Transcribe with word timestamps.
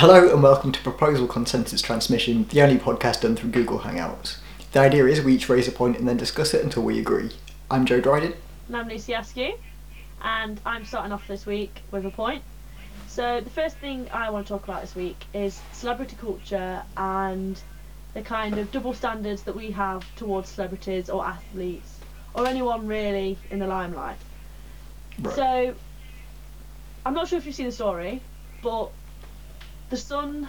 Hello 0.00 0.30
and 0.30 0.42
welcome 0.42 0.72
to 0.72 0.80
Proposal 0.82 1.26
Consensus 1.26 1.80
Transmission, 1.80 2.46
the 2.50 2.60
only 2.60 2.76
podcast 2.76 3.22
done 3.22 3.34
through 3.34 3.48
Google 3.48 3.78
Hangouts. 3.78 4.36
The 4.72 4.80
idea 4.80 5.06
is 5.06 5.22
we 5.22 5.36
each 5.36 5.48
raise 5.48 5.68
a 5.68 5.72
point 5.72 5.96
and 5.96 6.06
then 6.06 6.18
discuss 6.18 6.52
it 6.52 6.62
until 6.62 6.82
we 6.82 6.98
agree. 6.98 7.30
I'm 7.70 7.86
Joe 7.86 8.02
Dryden. 8.02 8.34
And 8.66 8.76
I'm 8.76 8.90
Lucy 8.90 9.14
Askew, 9.14 9.54
and 10.20 10.60
I'm 10.66 10.84
starting 10.84 11.12
off 11.12 11.26
this 11.26 11.46
week 11.46 11.80
with 11.92 12.04
a 12.04 12.10
point. 12.10 12.42
So, 13.08 13.40
the 13.40 13.48
first 13.48 13.78
thing 13.78 14.06
I 14.12 14.28
want 14.28 14.46
to 14.46 14.52
talk 14.52 14.64
about 14.64 14.82
this 14.82 14.94
week 14.94 15.16
is 15.32 15.58
celebrity 15.72 16.14
culture 16.20 16.82
and 16.98 17.58
the 18.12 18.20
kind 18.20 18.58
of 18.58 18.70
double 18.70 18.92
standards 18.92 19.44
that 19.44 19.56
we 19.56 19.70
have 19.70 20.04
towards 20.16 20.50
celebrities 20.50 21.08
or 21.08 21.24
athletes 21.24 22.00
or 22.34 22.46
anyone 22.46 22.86
really 22.86 23.38
in 23.50 23.60
the 23.60 23.66
limelight. 23.66 24.18
Right. 25.22 25.34
So, 25.34 25.74
I'm 27.06 27.14
not 27.14 27.28
sure 27.28 27.38
if 27.38 27.46
you've 27.46 27.54
seen 27.54 27.64
the 27.64 27.72
story, 27.72 28.20
but 28.62 28.90
the 29.90 29.96
Sun, 29.96 30.48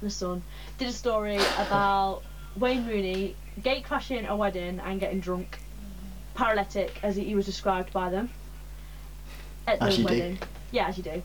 the 0.00 0.10
Sun, 0.10 0.42
did 0.78 0.88
a 0.88 0.92
story 0.92 1.36
about 1.36 2.22
Wayne 2.56 2.86
Rooney 2.86 3.36
gate 3.62 3.84
crashing 3.84 4.26
a 4.26 4.36
wedding 4.36 4.80
and 4.80 5.00
getting 5.00 5.20
drunk, 5.20 5.58
paralytic 6.34 6.98
as 7.02 7.16
he, 7.16 7.34
was 7.34 7.46
described 7.46 7.92
by 7.92 8.08
them 8.10 8.30
at 9.66 9.82
As 9.82 9.96
the 9.96 10.02
do. 10.02 10.04
wedding. 10.04 10.38
Yeah, 10.70 10.88
as 10.88 10.96
you 10.96 11.04
do. 11.04 11.22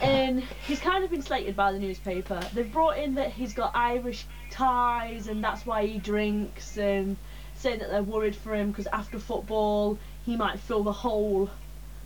And 0.00 0.42
he's 0.66 0.78
kind 0.80 1.04
of 1.04 1.10
been 1.10 1.22
slated 1.22 1.56
by 1.56 1.72
the 1.72 1.78
newspaper. 1.78 2.40
They've 2.54 2.70
brought 2.72 2.98
in 2.98 3.16
that 3.16 3.32
he's 3.32 3.52
got 3.52 3.74
Irish 3.74 4.24
ties 4.50 5.26
and 5.28 5.42
that's 5.42 5.66
why 5.66 5.86
he 5.86 5.98
drinks, 5.98 6.78
and 6.78 7.16
saying 7.56 7.80
that 7.80 7.90
they're 7.90 8.02
worried 8.02 8.36
for 8.36 8.54
him 8.54 8.70
because 8.70 8.86
after 8.86 9.18
football 9.18 9.98
he 10.24 10.36
might 10.36 10.60
fill 10.60 10.84
the 10.84 10.92
hole 10.92 11.50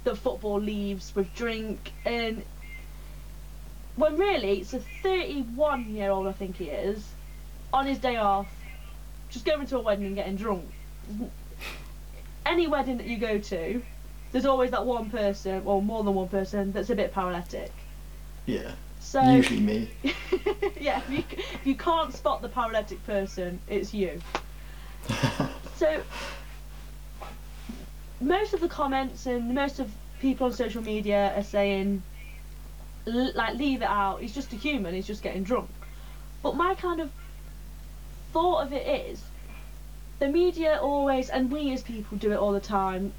that 0.05 0.17
football 0.17 0.59
leaves 0.59 1.15
with 1.15 1.33
drink. 1.35 1.93
And 2.05 2.43
when 3.97 4.17
really 4.17 4.61
it's 4.61 4.75
a 4.75 4.81
31 5.03 5.95
year 5.95 6.11
old, 6.11 6.27
I 6.27 6.33
think 6.33 6.57
he 6.57 6.67
is, 6.67 7.05
on 7.73 7.87
his 7.87 7.99
day 7.99 8.17
off, 8.17 8.49
just 9.31 9.45
going 9.45 9.67
to 9.67 9.77
a 9.79 9.81
wedding 9.81 10.07
and 10.07 10.15
getting 10.15 10.37
drunk. 10.37 10.65
Any 12.45 12.67
wedding 12.67 12.99
that 12.99 13.07
you 13.07 13.19
go 13.19 13.39
to, 13.39 13.83
there's 14.33 14.47
always 14.47 14.71
that 14.71 14.85
one 14.85 15.11
person, 15.11 15.63
or 15.65 15.83
more 15.83 16.03
than 16.05 16.15
one 16.15 16.29
person, 16.29 16.73
that's 16.73 16.91
a 16.91 16.97
bit 16.97 17.13
paralytic. 17.13 17.73
Yeah, 18.47 18.73
So 19.01 19.21
usually 19.23 19.61
me. 19.61 19.91
yeah, 20.81 21.01
if 21.01 21.11
you, 21.11 21.25
if 21.29 21.61
you 21.65 21.75
can't 21.77 22.13
spot 22.13 22.43
the 22.43 22.49
paralytic 22.49 23.05
person, 23.07 23.61
it's 23.69 23.95
you. 23.95 24.21
So 25.77 26.01
most 28.21 28.55
of 28.55 28.61
the 28.61 28.69
comments 28.69 29.27
and 29.27 29.53
most 29.53 29.81
of 29.81 29.91
people 30.21 30.47
on 30.47 30.53
social 30.53 30.81
media 30.81 31.33
are 31.37 31.43
saying, 31.43 32.05
like, 33.07 33.57
leave 33.57 33.83
it 33.83 33.89
out. 33.89 34.21
He's 34.21 34.35
just 34.35 34.53
a 34.53 34.57
human. 34.57 34.95
He's 34.95 35.07
just 35.07 35.23
getting 35.23 35.43
drunk. 35.43 35.71
But 36.43 36.57
my 36.57 36.75
kind 36.75 37.01
of 37.01 37.11
thought 38.33 38.67
of 38.67 38.73
it 38.73 38.87
is, 38.87 39.23
the 40.19 40.29
media 40.29 40.79
always, 40.81 41.31
and 41.31 41.51
we 41.51 41.73
as 41.73 41.83
people 41.83 42.19
do 42.19 42.33
it 42.33 42.37
all 42.37 42.53
the 42.53 42.61
time. 42.61 43.13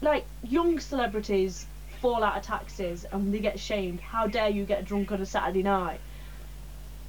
Like 0.00 0.24
young 0.42 0.80
celebrities 0.80 1.66
fall 2.00 2.24
out 2.24 2.36
of 2.36 2.42
taxis 2.42 3.04
and 3.12 3.32
they 3.32 3.38
get 3.38 3.60
shamed. 3.60 4.00
How 4.00 4.26
dare 4.26 4.48
you 4.48 4.64
get 4.64 4.84
drunk 4.84 5.12
on 5.12 5.20
a 5.20 5.26
Saturday 5.26 5.62
night? 5.62 6.00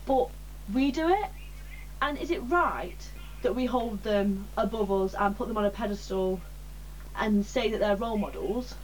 But 0.05 0.29
we 0.71 0.91
do 0.91 1.09
it, 1.09 1.29
and 2.01 2.17
is 2.17 2.29
it 2.29 2.39
right 2.39 3.09
that 3.41 3.55
we 3.55 3.65
hold 3.65 4.03
them 4.03 4.47
above 4.55 4.91
us 4.91 5.15
and 5.15 5.35
put 5.35 5.47
them 5.47 5.57
on 5.57 5.65
a 5.65 5.69
pedestal 5.69 6.39
and 7.15 7.45
say 7.45 7.71
that 7.71 7.79
they're 7.79 7.95
role 7.95 8.17
models? 8.17 8.75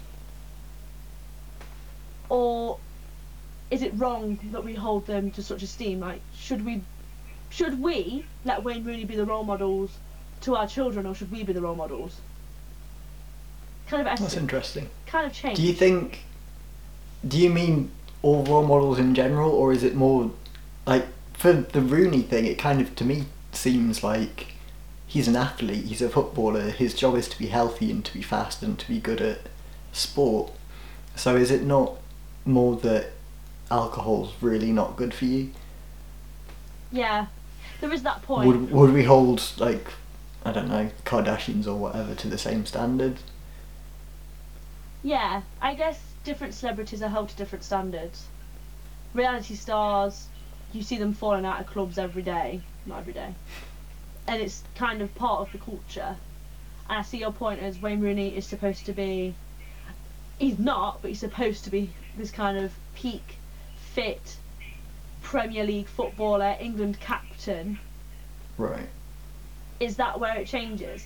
Or 2.29 2.77
is 3.71 3.81
it 3.81 3.91
wrong 3.95 4.39
that 4.51 4.63
we 4.63 4.75
hold 4.75 5.07
them 5.07 5.31
to 5.31 5.43
such 5.43 5.63
esteem? 5.63 5.99
Like, 5.99 6.21
should 6.35 6.65
we, 6.65 6.81
should 7.49 7.81
we 7.81 8.25
let 8.45 8.63
Wayne 8.63 8.83
Rooney 8.85 9.05
be 9.05 9.15
the 9.15 9.25
role 9.25 9.43
models 9.43 9.97
to 10.41 10.55
our 10.55 10.67
children, 10.67 11.05
or 11.05 11.13
should 11.13 11.31
we 11.31 11.43
be 11.43 11.53
the 11.53 11.61
role 11.61 11.75
models? 11.75 12.21
Kind 13.87 14.07
of 14.07 14.19
That's 14.19 14.37
interesting. 14.37 14.89
kind 15.07 15.25
of 15.25 15.33
change. 15.33 15.57
Do 15.57 15.63
you 15.63 15.73
think? 15.73 16.23
Do 17.27 17.37
you 17.37 17.49
mean 17.49 17.91
all 18.21 18.43
role 18.43 18.65
models 18.65 18.99
in 18.99 19.15
general, 19.15 19.51
or 19.51 19.73
is 19.73 19.83
it 19.83 19.95
more 19.95 20.31
like 20.85 21.07
for 21.33 21.53
the 21.53 21.81
Rooney 21.81 22.21
thing? 22.21 22.45
It 22.45 22.57
kind 22.57 22.81
of 22.81 22.95
to 22.97 23.03
me 23.03 23.25
seems 23.51 24.03
like 24.03 24.53
he's 25.07 25.27
an 25.27 25.35
athlete. 25.35 25.85
He's 25.85 26.03
a 26.03 26.09
footballer. 26.09 26.69
His 26.69 26.93
job 26.93 27.15
is 27.15 27.27
to 27.29 27.39
be 27.39 27.47
healthy 27.47 27.89
and 27.89 28.05
to 28.05 28.13
be 28.13 28.21
fast 28.21 28.61
and 28.61 28.77
to 28.77 28.87
be 28.87 28.99
good 28.99 29.21
at 29.21 29.39
sport. 29.91 30.51
So 31.15 31.35
is 31.35 31.49
it 31.49 31.63
not 31.63 31.97
more 32.45 32.75
that 32.77 33.11
alcohol's 33.71 34.33
really 34.41 34.71
not 34.71 34.95
good 34.95 35.13
for 35.13 35.25
you? 35.25 35.51
Yeah, 36.91 37.27
there 37.81 37.93
is 37.93 38.03
that 38.03 38.21
point. 38.23 38.47
Would 38.47 38.71
would 38.71 38.93
we 38.93 39.03
hold 39.03 39.43
like 39.57 39.91
I 40.43 40.51
don't 40.51 40.67
know 40.67 40.89
Kardashians 41.05 41.67
or 41.67 41.75
whatever 41.75 42.15
to 42.15 42.27
the 42.27 42.37
same 42.37 42.65
standard? 42.65 43.17
Yeah, 45.03 45.43
I 45.61 45.75
guess 45.75 46.01
different 46.23 46.53
celebrities 46.53 47.01
are 47.01 47.09
held 47.09 47.29
to 47.29 47.35
different 47.35 47.63
standards. 47.63 48.25
Reality 49.13 49.55
stars, 49.55 50.27
you 50.73 50.81
see 50.81 50.97
them 50.97 51.13
falling 51.13 51.45
out 51.45 51.59
of 51.59 51.67
clubs 51.67 51.97
every 51.97 52.21
day, 52.21 52.61
not 52.85 52.99
every 52.99 53.13
day, 53.13 53.33
and 54.27 54.41
it's 54.41 54.63
kind 54.75 55.01
of 55.01 55.13
part 55.15 55.41
of 55.41 55.51
the 55.51 55.57
culture. 55.57 56.15
And 56.89 56.99
I 56.99 57.01
see 57.03 57.19
your 57.19 57.31
point 57.31 57.61
as 57.61 57.81
Wayne 57.81 58.01
Rooney 58.01 58.35
is 58.35 58.45
supposed 58.45 58.85
to 58.87 58.93
be. 58.93 59.35
He's 60.37 60.57
not, 60.57 61.01
but 61.01 61.09
he's 61.09 61.19
supposed 61.19 61.65
to 61.65 61.69
be 61.69 61.89
this 62.19 62.31
kind 62.31 62.57
of 62.57 62.71
peak, 62.95 63.37
fit, 63.93 64.37
Premier 65.23 65.63
League 65.63 65.87
footballer, 65.87 66.55
England 66.59 66.99
captain. 66.99 67.79
Right. 68.57 68.89
is 69.79 69.95
that 69.95 70.19
where 70.19 70.35
it 70.37 70.47
changes? 70.47 71.05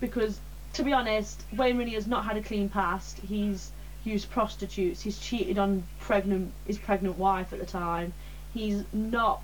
Because, 0.00 0.40
to 0.74 0.82
be 0.82 0.92
honest, 0.92 1.42
Wayne 1.54 1.76
Rooney 1.78 1.94
has 1.94 2.06
not 2.06 2.24
had 2.24 2.36
a 2.36 2.42
clean 2.42 2.68
past. 2.68 3.18
He's 3.18 3.70
used 4.04 4.30
prostitutes. 4.30 5.02
He's 5.02 5.18
cheated 5.18 5.58
on 5.58 5.82
pregnant 6.00 6.52
his 6.66 6.78
pregnant 6.78 7.18
wife 7.18 7.52
at 7.52 7.58
the 7.58 7.66
time. 7.66 8.12
He's 8.54 8.84
not. 8.92 9.42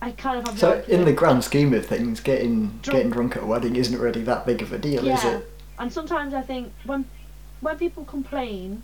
I 0.00 0.12
kind 0.12 0.38
of 0.38 0.46
have. 0.46 0.58
So 0.58 0.84
in 0.88 1.04
the 1.04 1.12
grand 1.12 1.44
scheme 1.44 1.74
of 1.74 1.84
things, 1.86 2.20
getting 2.20 2.66
Drunk. 2.66 2.82
getting 2.84 3.10
drunk 3.10 3.36
at 3.36 3.42
a 3.42 3.46
wedding 3.46 3.76
isn't 3.76 3.98
really 3.98 4.22
that 4.22 4.46
big 4.46 4.62
of 4.62 4.72
a 4.72 4.78
deal, 4.78 5.06
is 5.06 5.24
it? 5.24 5.50
And 5.78 5.92
sometimes 5.92 6.34
I 6.34 6.42
think 6.42 6.72
when 6.84 7.04
when 7.60 7.78
people 7.78 8.04
complain 8.04 8.82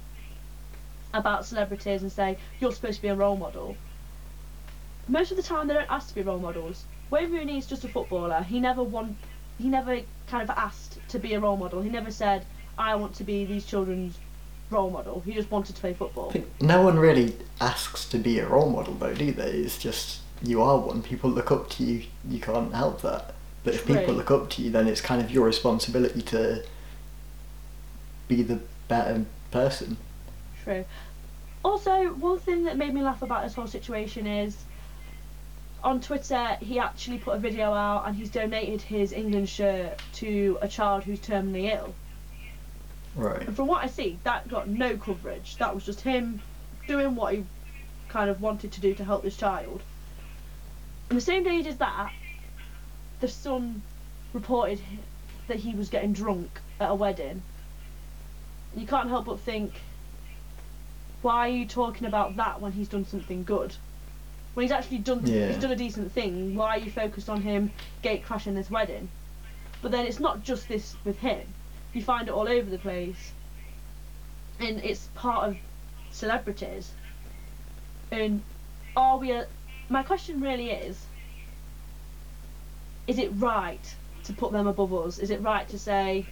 about 1.15 1.45
celebrities 1.45 2.03
and 2.03 2.11
say 2.11 2.39
you're 2.61 2.73
supposed 2.73 2.97
to 2.97 3.03
be 3.03 3.09
a 3.09 3.15
role 3.15 3.37
model, 3.37 3.77
most 5.09 5.31
of 5.31 5.37
the 5.37 5.43
time 5.43 5.69
they 5.69 5.75
don't 5.75 5.91
ask 5.91 6.09
to 6.09 6.15
be 6.15 6.23
role 6.23 6.39
models. 6.39 6.85
Wayne 7.11 7.31
Rooney 7.31 7.59
is 7.59 7.67
just 7.67 7.85
a 7.85 7.89
footballer. 7.89 8.43
He 8.43 8.59
never 8.59 8.83
want, 8.83 9.17
he 9.59 9.69
never 9.69 10.01
kind 10.27 10.43
of 10.43 10.51
asked 10.57 10.99
to 11.09 11.19
be 11.19 11.35
a 11.35 11.41
role 11.41 11.59
model. 11.59 11.83
He 11.83 11.91
never 11.91 12.11
said 12.11 12.47
I 12.79 12.95
want 12.95 13.15
to 13.17 13.25
be 13.25 13.45
these 13.45 13.67
children's 13.67 14.19
role 14.71 14.91
model. 14.91 15.21
He 15.21 15.33
just 15.33 15.51
wanted 15.51 15.75
to 15.77 15.81
play 15.81 15.93
football. 15.93 16.33
No 16.61 16.83
one 16.83 16.99
really 16.99 17.37
asks 17.61 18.09
to 18.09 18.19
be 18.19 18.39
a 18.39 18.49
role 18.49 18.71
model 18.71 18.95
though, 18.95 19.15
do 19.15 19.33
they? 19.33 19.51
It's 19.51 19.79
just 19.79 20.21
you 20.43 20.63
are 20.63 20.79
one. 20.79 21.03
People 21.03 21.31
look 21.31 21.51
up 21.53 21.69
to 21.71 21.85
you. 21.85 22.05
You 22.29 22.41
can't 22.41 22.75
help 22.75 23.03
that. 23.03 23.35
But 23.65 23.75
if 23.75 23.87
people 23.87 24.15
look 24.15 24.31
up 24.31 24.51
to 24.51 24.63
you, 24.63 24.71
then 24.71 24.89
it's 24.89 25.01
kind 25.01 25.23
of 25.23 25.31
your 25.31 25.45
responsibility 25.45 26.23
to 26.23 26.65
be 28.29 28.43
the 28.43 28.61
better 28.89 29.25
person. 29.51 29.97
True. 30.65 30.85
Also, 31.65 32.13
one 32.15 32.39
thing 32.39 32.65
that 32.65 32.77
made 32.77 32.93
me 32.93 33.03
laugh 33.03 33.23
about 33.23 33.45
this 33.45 33.55
whole 33.55 33.67
situation 33.67 34.27
is 34.27 34.57
on 35.85 36.01
Twitter 36.01 36.57
he 36.61 36.79
actually 36.79 37.19
put 37.19 37.35
a 37.35 37.39
video 37.39 37.73
out 37.73 38.07
and 38.07 38.17
he's 38.17 38.31
donated 38.31 38.81
his 38.81 39.13
England 39.13 39.49
shirt 39.49 40.01
to 40.15 40.59
a 40.61 40.69
child 40.69 41.05
who's 41.05 41.21
terminally 41.21 41.73
ill. 41.73 41.95
Right. 43.15 43.43
And 43.43 43.55
from 43.55 43.67
what 43.67 43.85
I 43.85 43.89
see, 43.89 44.19
that 44.25 44.49
got 44.49 44.69
no 44.69 44.97
coverage. 44.97 45.57
That 45.57 45.75
was 45.75 45.85
just 45.85 46.01
him 46.01 46.41
doing 46.87 47.15
what 47.15 47.35
he 47.35 47.45
kind 48.09 48.31
of 48.31 48.41
wanted 48.41 48.73
to 48.73 48.81
do 48.81 48.95
to 48.95 49.05
help 49.05 49.23
this 49.23 49.37
child. 49.37 49.83
And 51.09 51.17
the 51.17 51.23
same 51.23 51.45
day 51.45 51.57
he 51.57 51.63
did 51.63 51.79
that, 51.79 52.13
the 53.21 53.29
Sun 53.29 53.83
reported 54.33 54.81
that 55.49 55.59
he 55.59 55.75
was 55.75 55.89
getting 55.91 56.13
drunk 56.13 56.61
at 56.81 56.91
a 56.91 56.95
wedding. 56.95 57.43
You 58.75 58.87
can't 58.87 59.09
help 59.09 59.27
but 59.27 59.41
think, 59.41 59.73
why 61.21 61.49
are 61.49 61.53
you 61.53 61.67
talking 61.67 62.07
about 62.07 62.37
that 62.37 62.61
when 62.61 62.73
he's 62.73 62.89
done 62.89 63.07
something 63.07 63.45
good? 63.45 63.75
When 64.55 64.65
he's 64.65 64.73
actually 64.73 64.99
done, 64.99 65.25
Yeah. 65.25 65.49
he's 65.49 65.59
done 65.59 65.73
a 65.73 65.77
decent 65.77 66.13
thing. 66.13 66.55
Why 66.55 66.77
are 66.77 66.79
you 66.79 66.91
focused 66.91 67.29
on 67.29 67.43
him 67.43 67.71
gate 68.03 68.25
crashing 68.25 68.55
this 68.55 68.71
wedding? 68.71 69.09
But 69.81 69.93
then 69.93 70.07
it's 70.07 70.21
not 70.21 70.43
just 70.43 70.69
this 70.69 70.95
with 71.05 71.19
him. 71.19 71.41
You 71.93 72.03
find 72.03 72.29
it 72.29 72.33
all 72.33 72.49
over 72.49 72.71
the 72.71 72.79
place, 72.79 73.33
and 74.59 74.79
it's 74.85 75.09
part 75.15 75.49
of 75.49 75.57
celebrities. 76.11 76.93
And 78.11 78.43
are 78.97 79.19
we? 79.19 79.33
A, 79.33 79.47
my 79.89 80.03
question 80.03 80.41
really 80.41 80.71
is: 80.71 81.05
Is 83.07 83.19
it 83.19 83.29
right 83.37 83.95
to 84.25 84.33
put 84.33 84.53
them 84.53 84.67
above 84.67 84.93
us? 84.95 85.19
Is 85.19 85.31
it 85.31 85.43
right 85.43 85.69
to 85.69 85.79
say 85.79 86.27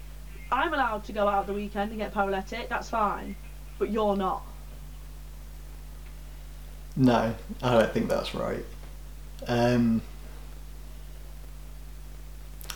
I'm 0.53 0.73
allowed 0.75 1.05
to 1.05 1.13
go 1.13 1.29
out 1.29 1.47
the 1.47 1.53
weekend 1.53 1.91
and 1.91 1.99
get 2.01 2.13
paralytic. 2.13 2.69
That's 2.69 2.91
fine, 2.91 3.37
but 3.79 3.91
you're 3.91 4.17
not. 4.17 4.43
No, 6.97 7.35
I 7.63 7.71
don't 7.79 7.93
think 7.93 8.09
that's 8.09 8.35
right. 8.35 8.65
Um, 9.47 10.03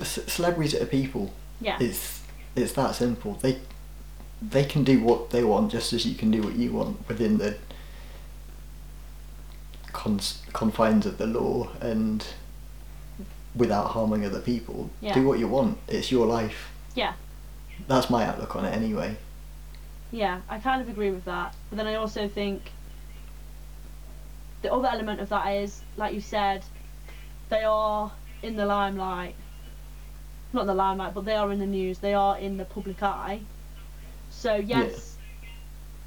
c- 0.03 0.23
celebrities 0.27 0.75
are 0.75 0.87
people. 0.87 1.33
Yeah. 1.61 1.77
It's 1.81 2.23
it's 2.55 2.73
that 2.75 2.95
simple. 2.95 3.35
They 3.35 3.59
they 4.41 4.65
can 4.65 4.85
do 4.85 5.01
what 5.03 5.31
they 5.31 5.43
want 5.43 5.73
just 5.73 5.93
as 5.93 6.07
you 6.07 6.15
can 6.15 6.31
do 6.31 6.43
what 6.43 6.55
you 6.55 6.71
want 6.73 7.07
within 7.09 7.39
the 7.39 7.57
cons- 9.93 10.43
confines 10.53 11.07
of 11.07 11.19
the 11.19 11.27
law 11.27 11.69
and 11.81 12.25
without 13.55 13.89
harming 13.89 14.25
other 14.25 14.41
people. 14.41 14.91
Yeah. 15.01 15.15
Do 15.15 15.27
what 15.27 15.39
you 15.39 15.49
want. 15.49 15.79
It's 15.89 16.11
your 16.13 16.27
life. 16.27 16.71
Yeah. 16.95 17.15
That's 17.87 18.09
my 18.11 18.25
outlook 18.25 18.57
on 18.57 18.65
it 18.65 18.75
anyway. 18.75 19.17
Yeah, 20.11 20.41
I 20.49 20.59
kind 20.59 20.81
of 20.81 20.89
agree 20.89 21.11
with 21.11 21.25
that. 21.25 21.55
But 21.71 21.77
then 21.77 21.87
I 21.87 21.97
also 21.97 22.29
think 22.29 22.71
the 24.63 24.73
other 24.73 24.89
element 24.89 25.21
of 25.21 25.29
that 25.31 25.47
is, 25.57 25.81
like 25.97 26.15
you 26.15 26.21
said, 26.21 26.65
they 27.49 27.65
are 27.65 28.13
in 28.43 28.57
the 28.57 28.65
limelight. 28.65 29.35
Not 30.53 30.67
the 30.67 30.75
limelight, 30.75 31.15
but 31.15 31.25
they 31.25 31.35
are 31.35 31.51
in 31.53 31.59
the 31.59 31.67
news. 31.67 31.99
They 31.99 32.15
are 32.15 32.39
in 32.39 32.57
the 32.57 32.65
public 32.65 33.03
eye. 33.03 33.41
So 34.31 34.55
yes, 34.55 35.17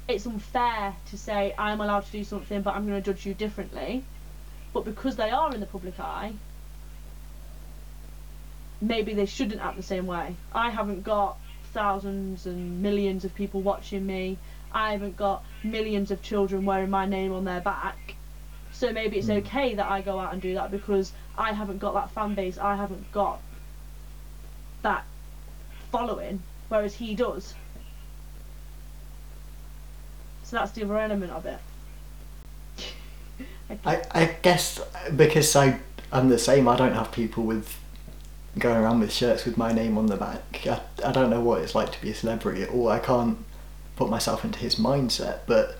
it's 0.08 0.26
unfair 0.26 0.94
to 1.10 1.18
say 1.18 1.54
I'm 1.58 1.80
allowed 1.80 2.06
to 2.06 2.12
do 2.12 2.24
something, 2.24 2.62
but 2.62 2.74
I'm 2.74 2.86
going 2.86 3.02
to 3.02 3.12
judge 3.12 3.26
you 3.26 3.34
differently. 3.34 4.04
But 4.72 4.84
because 4.84 5.16
they 5.16 5.30
are 5.30 5.52
in 5.52 5.60
the 5.60 5.66
public 5.66 6.00
eye, 6.00 6.32
maybe 8.80 9.14
they 9.14 9.26
shouldn't 9.26 9.60
act 9.60 9.76
the 9.76 9.82
same 9.82 10.06
way. 10.06 10.34
I 10.52 10.70
haven't 10.70 11.02
got 11.02 11.38
thousands 11.68 12.46
and 12.46 12.82
millions 12.82 13.24
of 13.24 13.34
people 13.34 13.60
watching 13.60 14.06
me. 14.06 14.38
I 14.72 14.92
haven't 14.92 15.16
got 15.16 15.44
millions 15.64 16.10
of 16.10 16.22
children 16.22 16.64
wearing 16.64 16.90
my 16.90 17.06
name 17.06 17.32
on 17.32 17.44
their 17.44 17.60
back. 17.60 18.14
So 18.72 18.92
maybe 18.92 19.18
it's 19.18 19.28
Mm. 19.28 19.38
okay 19.46 19.74
that 19.74 19.90
I 19.90 20.00
go 20.02 20.18
out 20.18 20.32
and 20.32 20.42
do 20.42 20.54
that 20.54 20.70
because 20.70 21.12
I 21.36 21.52
haven't 21.52 21.78
got 21.78 21.94
that 21.94 22.10
fan 22.10 22.34
base. 22.34 22.58
I 22.58 22.76
haven't 22.76 23.10
got 23.12 23.40
that 24.82 25.04
following, 25.90 26.42
whereas 26.68 26.94
he 26.94 27.14
does. 27.14 27.54
So 30.44 30.56
that's 30.56 30.72
the 30.72 30.84
other 30.84 30.98
element 30.98 31.32
of 31.32 31.46
it. 31.46 31.58
I, 33.84 34.02
I 34.12 34.24
guess 34.42 34.80
because 35.14 35.54
I 35.56 35.80
I'm 36.10 36.28
the 36.30 36.38
same. 36.38 36.68
I 36.68 36.76
don't 36.76 36.94
have 36.94 37.12
people 37.12 37.44
with 37.44 37.76
going 38.58 38.76
around 38.76 39.00
with 39.00 39.12
shirts 39.12 39.44
with 39.44 39.56
my 39.56 39.72
name 39.72 39.98
on 39.98 40.06
the 40.06 40.16
back. 40.16 40.66
I, 40.66 40.80
I 41.04 41.12
don't 41.12 41.30
know 41.30 41.40
what 41.40 41.62
it's 41.62 41.74
like 41.74 41.92
to 41.92 42.00
be 42.00 42.10
a 42.10 42.14
celebrity 42.14 42.62
at 42.62 42.70
all. 42.70 42.88
I 42.88 42.98
can't 42.98 43.38
put 43.96 44.10
myself 44.10 44.44
into 44.44 44.58
his 44.58 44.76
mindset, 44.76 45.40
but 45.46 45.76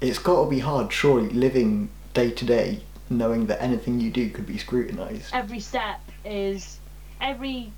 it's 0.00 0.18
got 0.18 0.44
to 0.44 0.50
be 0.50 0.60
hard, 0.60 0.92
surely, 0.92 1.30
living 1.30 1.90
day 2.14 2.30
to 2.30 2.44
day, 2.44 2.80
knowing 3.08 3.46
that 3.46 3.60
anything 3.62 4.00
you 4.00 4.10
do 4.10 4.30
could 4.30 4.46
be 4.46 4.58
scrutinised. 4.58 5.30
every 5.32 5.60
step 5.60 6.00
is 6.24 6.78
every 7.20 7.72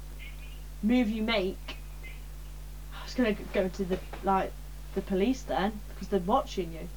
move 0.83 1.09
you 1.09 1.23
make. 1.23 1.77
I 2.99 3.05
was 3.05 3.15
gonna 3.15 3.37
go 3.53 3.69
to 3.69 3.85
the 3.85 3.99
like 4.23 4.53
the 4.95 5.01
police 5.01 5.43
then 5.43 5.73
because 5.91 6.09
they're 6.09 6.21
watching 6.21 6.73
you, 6.73 6.89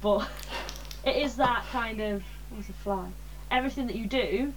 but 0.00 0.28
it 1.04 1.16
is 1.16 1.36
that 1.36 1.64
kind 1.70 2.00
of 2.00 2.22
what's 2.50 2.68
a 2.68 2.72
fly? 2.72 3.08
Everything 3.50 3.86
that 3.86 3.96
you 3.96 4.06
do, 4.06 4.52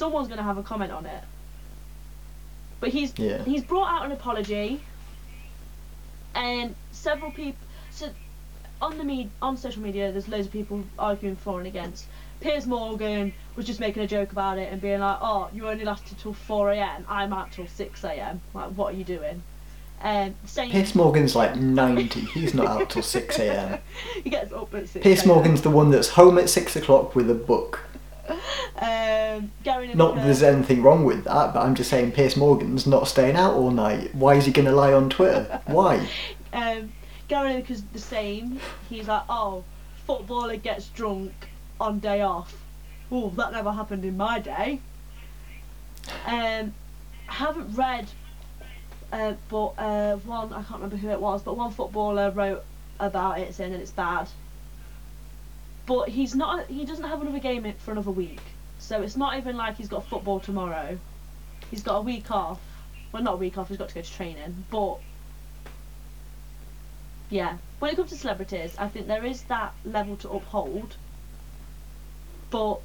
someone's 0.00 0.28
gonna 0.28 0.42
have 0.42 0.56
a 0.56 0.62
comment 0.62 0.90
on 0.90 1.04
it. 1.04 1.22
But 2.80 2.88
he's 2.88 3.12
Yeah. 3.18 3.44
he's 3.44 3.62
brought 3.62 3.88
out 3.92 4.06
an 4.06 4.12
apology, 4.12 4.80
and 6.34 6.74
several 6.90 7.30
people. 7.30 7.60
So 7.90 8.08
on 8.80 8.96
the 8.96 9.04
med- 9.04 9.30
on 9.42 9.58
social 9.58 9.82
media, 9.82 10.10
there's 10.10 10.26
loads 10.26 10.46
of 10.46 10.52
people 10.52 10.84
arguing 10.98 11.36
for 11.36 11.58
and 11.58 11.66
against. 11.66 12.06
Piers 12.40 12.66
Morgan 12.66 13.34
was 13.54 13.66
just 13.66 13.78
making 13.80 14.02
a 14.02 14.06
joke 14.06 14.32
about 14.32 14.56
it 14.56 14.72
and 14.72 14.80
being 14.80 15.00
like, 15.00 15.18
"Oh, 15.20 15.48
you 15.52 15.68
only 15.68 15.84
lasted 15.84 16.18
till 16.18 16.32
4 16.32 16.70
a.m. 16.70 17.04
I'm 17.06 17.34
out 17.34 17.52
till 17.52 17.66
6 17.66 18.02
a.m. 18.02 18.40
Like, 18.54 18.70
what 18.70 18.94
are 18.94 18.96
you 18.96 19.04
doing?" 19.04 19.42
Um, 20.02 20.34
saying 20.46 20.70
Piers 20.70 20.94
Morgan's 20.94 21.36
like 21.36 21.56
90. 21.56 22.20
He's 22.20 22.54
not 22.54 22.68
out 22.68 22.88
till 22.88 23.02
6 23.02 23.38
a.m. 23.38 23.80
he 24.24 24.30
gets 24.30 24.50
up 24.50 24.74
at 24.74 24.88
6. 24.88 25.02
Piers 25.02 25.26
Morgan's 25.26 25.60
the 25.60 25.68
one 25.68 25.90
that's 25.90 26.08
home 26.08 26.38
at 26.38 26.48
6 26.48 26.74
o'clock 26.76 27.14
with 27.14 27.28
a 27.30 27.34
book. 27.34 27.80
Um, 28.80 29.52
Gary 29.62 29.92
Not 29.92 30.14
that 30.14 30.24
there's 30.24 30.42
anything 30.42 30.82
wrong 30.82 31.04
with 31.04 31.24
that, 31.24 31.52
but 31.52 31.60
I'm 31.60 31.74
just 31.74 31.90
saying 31.90 32.12
Piers 32.12 32.34
Morgan's 32.34 32.86
not 32.86 33.08
staying 33.08 33.36
out 33.36 33.52
all 33.52 33.70
night. 33.70 34.14
Why 34.14 34.36
is 34.36 34.46
he 34.46 34.52
going 34.52 34.64
to 34.64 34.72
lie 34.72 34.92
on 34.92 35.10
Twitter? 35.10 35.60
Why? 35.66 36.06
Um, 36.52 36.92
Gary 37.28 37.52
Lineker's 37.52 37.82
the 37.92 38.00
same. 38.00 38.58
He's 38.88 39.06
like, 39.06 39.22
oh, 39.28 39.62
footballer 40.04 40.56
gets 40.56 40.88
drunk 40.88 41.32
on 41.80 42.00
day 42.00 42.22
off. 42.22 42.56
Oh, 43.12 43.30
that 43.36 43.52
never 43.52 43.70
happened 43.70 44.04
in 44.04 44.16
my 44.16 44.40
day. 44.40 44.80
Um, 46.26 46.74
I 47.28 47.32
haven't 47.32 47.74
read, 47.76 48.08
uh, 49.12 49.34
but 49.48 49.74
uh, 49.78 50.16
one 50.16 50.52
I 50.52 50.62
can't 50.62 50.80
remember 50.80 50.96
who 50.96 51.10
it 51.10 51.20
was, 51.20 51.42
but 51.42 51.56
one 51.56 51.70
footballer 51.70 52.30
wrote 52.32 52.64
about 52.98 53.38
it 53.38 53.54
saying 53.54 53.72
that 53.72 53.80
it's 53.80 53.92
bad. 53.92 54.28
But 55.90 56.08
he's 56.10 56.36
not. 56.36 56.68
He 56.68 56.84
doesn't 56.84 57.04
have 57.04 57.20
another 57.20 57.40
game 57.40 57.74
for 57.78 57.90
another 57.90 58.12
week, 58.12 58.38
so 58.78 59.02
it's 59.02 59.16
not 59.16 59.36
even 59.36 59.56
like 59.56 59.76
he's 59.76 59.88
got 59.88 60.06
football 60.06 60.38
tomorrow. 60.38 60.96
He's 61.68 61.82
got 61.82 61.96
a 61.96 62.02
week 62.02 62.30
off. 62.30 62.60
Well, 63.10 63.24
not 63.24 63.34
a 63.34 63.36
week 63.38 63.58
off. 63.58 63.70
He's 63.70 63.76
got 63.76 63.88
to 63.88 63.96
go 63.96 64.00
to 64.00 64.12
training, 64.12 64.66
but 64.70 65.00
yeah, 67.28 67.56
when 67.80 67.90
it 67.90 67.96
comes 67.96 68.10
to 68.10 68.16
celebrities, 68.16 68.76
I 68.78 68.86
think 68.86 69.08
there 69.08 69.24
is 69.24 69.42
that 69.54 69.74
level 69.84 70.14
to 70.18 70.30
uphold. 70.30 70.94
But 72.50 72.82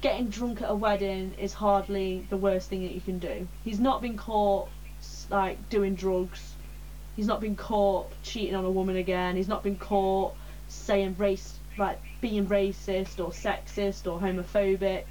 getting 0.00 0.28
drunk 0.28 0.60
at 0.60 0.70
a 0.72 0.74
wedding 0.74 1.34
is 1.38 1.52
hardly 1.52 2.26
the 2.30 2.36
worst 2.36 2.68
thing 2.68 2.82
that 2.82 2.92
you 2.92 3.00
can 3.00 3.20
do. 3.20 3.46
He's 3.64 3.78
not 3.78 4.02
been 4.02 4.16
caught 4.16 4.68
like 5.30 5.68
doing 5.68 5.94
drugs. 5.94 6.54
He's 7.14 7.28
not 7.28 7.40
been 7.40 7.54
caught 7.54 8.10
cheating 8.24 8.56
on 8.56 8.64
a 8.64 8.70
woman 8.72 8.96
again. 8.96 9.36
He's 9.36 9.46
not 9.46 9.62
been 9.62 9.76
caught 9.76 10.34
saying 10.66 11.14
race 11.16 11.59
like 11.78 12.00
being 12.20 12.46
racist 12.46 13.18
or 13.18 13.30
sexist 13.30 14.10
or 14.10 14.20
homophobic. 14.20 15.04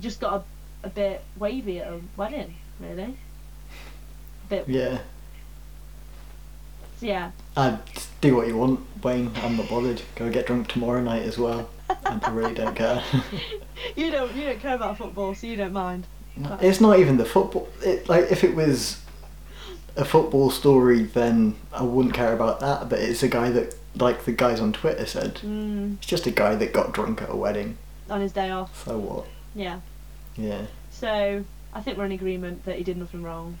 Just 0.00 0.20
got 0.20 0.44
a, 0.84 0.86
a 0.86 0.90
bit 0.90 1.24
wavy 1.38 1.80
at 1.80 1.88
a 1.88 2.00
wedding, 2.16 2.54
really. 2.80 3.16
A 4.44 4.48
bit 4.48 4.68
Yeah. 4.68 4.98
so 7.00 7.06
yeah. 7.06 7.30
I'd 7.56 7.78
do 8.20 8.36
what 8.36 8.46
you 8.46 8.56
want, 8.56 8.80
Wayne. 9.02 9.30
I'm 9.36 9.56
not 9.56 9.68
bothered. 9.68 10.02
Go 10.14 10.30
get 10.30 10.46
drunk 10.46 10.68
tomorrow 10.68 11.00
night 11.00 11.22
as 11.22 11.38
well. 11.38 11.68
I 12.04 12.30
really 12.30 12.54
don't 12.54 12.74
care. 12.74 13.02
you 13.96 14.10
don't 14.10 14.34
you 14.34 14.44
don't 14.44 14.60
care 14.60 14.74
about 14.74 14.98
football, 14.98 15.34
so 15.34 15.46
you 15.46 15.56
don't 15.56 15.72
mind. 15.72 16.06
it's 16.60 16.80
not 16.80 16.98
even 16.98 17.16
the 17.16 17.24
football. 17.24 17.68
It, 17.82 18.08
like 18.08 18.30
if 18.30 18.44
it 18.44 18.54
was 18.54 19.00
a 19.96 20.04
football 20.04 20.50
story, 20.50 21.04
then 21.04 21.56
I 21.72 21.82
wouldn't 21.82 22.14
care 22.14 22.34
about 22.34 22.60
that. 22.60 22.88
But 22.88 22.98
it's 23.00 23.22
a 23.22 23.28
guy 23.28 23.50
that, 23.50 23.74
like 23.96 24.24
the 24.24 24.32
guys 24.32 24.60
on 24.60 24.72
Twitter 24.72 25.06
said, 25.06 25.36
Mm, 25.36 25.96
it's 25.98 26.06
just 26.06 26.26
a 26.26 26.30
guy 26.30 26.54
that 26.54 26.72
got 26.72 26.92
drunk 26.92 27.22
at 27.22 27.30
a 27.30 27.36
wedding. 27.36 27.78
on 28.10 28.20
his 28.20 28.32
day 28.32 28.50
off. 28.50 28.84
So 28.84 28.98
what? 28.98 29.26
Yeah. 29.54 29.80
Yeah, 30.36 30.66
So 30.90 31.44
I 31.72 31.80
think 31.80 31.96
we're 31.96 32.04
in 32.04 32.12
agreement 32.12 32.64
that 32.66 32.76
he 32.76 32.84
did 32.84 32.98
nothing 32.98 33.22
wrong 33.22 33.58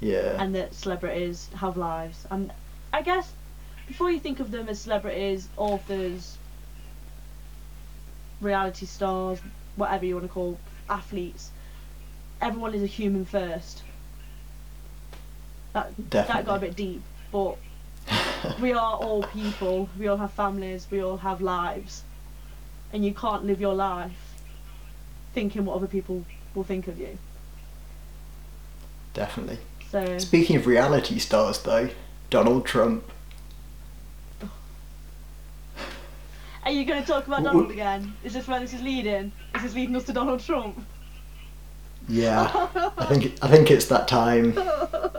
yeah, 0.00 0.42
and 0.42 0.54
that 0.54 0.74
celebrities 0.74 1.48
have 1.56 1.76
lives. 1.76 2.26
And 2.30 2.50
I 2.94 3.02
guess 3.02 3.30
before 3.86 4.10
you 4.10 4.18
think 4.18 4.40
of 4.40 4.50
them 4.50 4.68
as 4.70 4.80
celebrities, 4.80 5.48
authors, 5.58 6.38
reality 8.40 8.86
stars, 8.86 9.38
whatever 9.76 10.04
you 10.06 10.14
want 10.14 10.26
to 10.26 10.32
call 10.32 10.58
athletes, 10.88 11.50
everyone 12.40 12.74
is 12.74 12.82
a 12.82 12.86
human 12.86 13.24
first. 13.26 13.82
That 15.74 15.92
that 16.10 16.46
got 16.46 16.56
a 16.56 16.60
bit 16.60 16.76
deep, 16.76 17.02
but 17.30 17.56
we 18.60 18.72
are 18.72 18.94
all 18.94 19.22
people. 19.22 19.88
We 19.98 20.08
all 20.08 20.16
have 20.16 20.32
families. 20.32 20.86
We 20.90 21.00
all 21.00 21.18
have 21.18 21.40
lives, 21.40 22.02
and 22.92 23.04
you 23.04 23.12
can't 23.14 23.44
live 23.44 23.60
your 23.60 23.74
life 23.74 24.12
thinking 25.32 25.64
what 25.64 25.76
other 25.76 25.86
people 25.86 26.24
will 26.54 26.64
think 26.64 26.88
of 26.88 26.98
you. 26.98 27.18
Definitely. 29.12 29.58
So 29.90 30.18
Speaking 30.18 30.56
of 30.56 30.66
reality 30.66 31.18
stars, 31.18 31.58
though, 31.62 31.90
Donald 32.30 32.66
Trump. 32.66 33.04
Are 36.64 36.72
you 36.72 36.84
going 36.84 37.00
to 37.00 37.06
talk 37.06 37.26
about 37.28 37.44
Donald 37.44 37.70
again? 37.70 38.12
Is 38.24 38.34
this 38.34 38.48
where 38.48 38.58
this 38.58 38.74
is 38.74 38.82
leading? 38.82 39.30
Is 39.54 39.62
this 39.62 39.74
leading 39.74 39.94
us 39.94 40.04
to 40.04 40.12
Donald 40.12 40.40
Trump? 40.40 40.84
Yeah, 42.08 42.50
I 42.98 43.04
think 43.06 43.38
I 43.42 43.48
think 43.48 43.70
it's 43.70 43.86
that 43.86 44.08
time. 44.08 44.52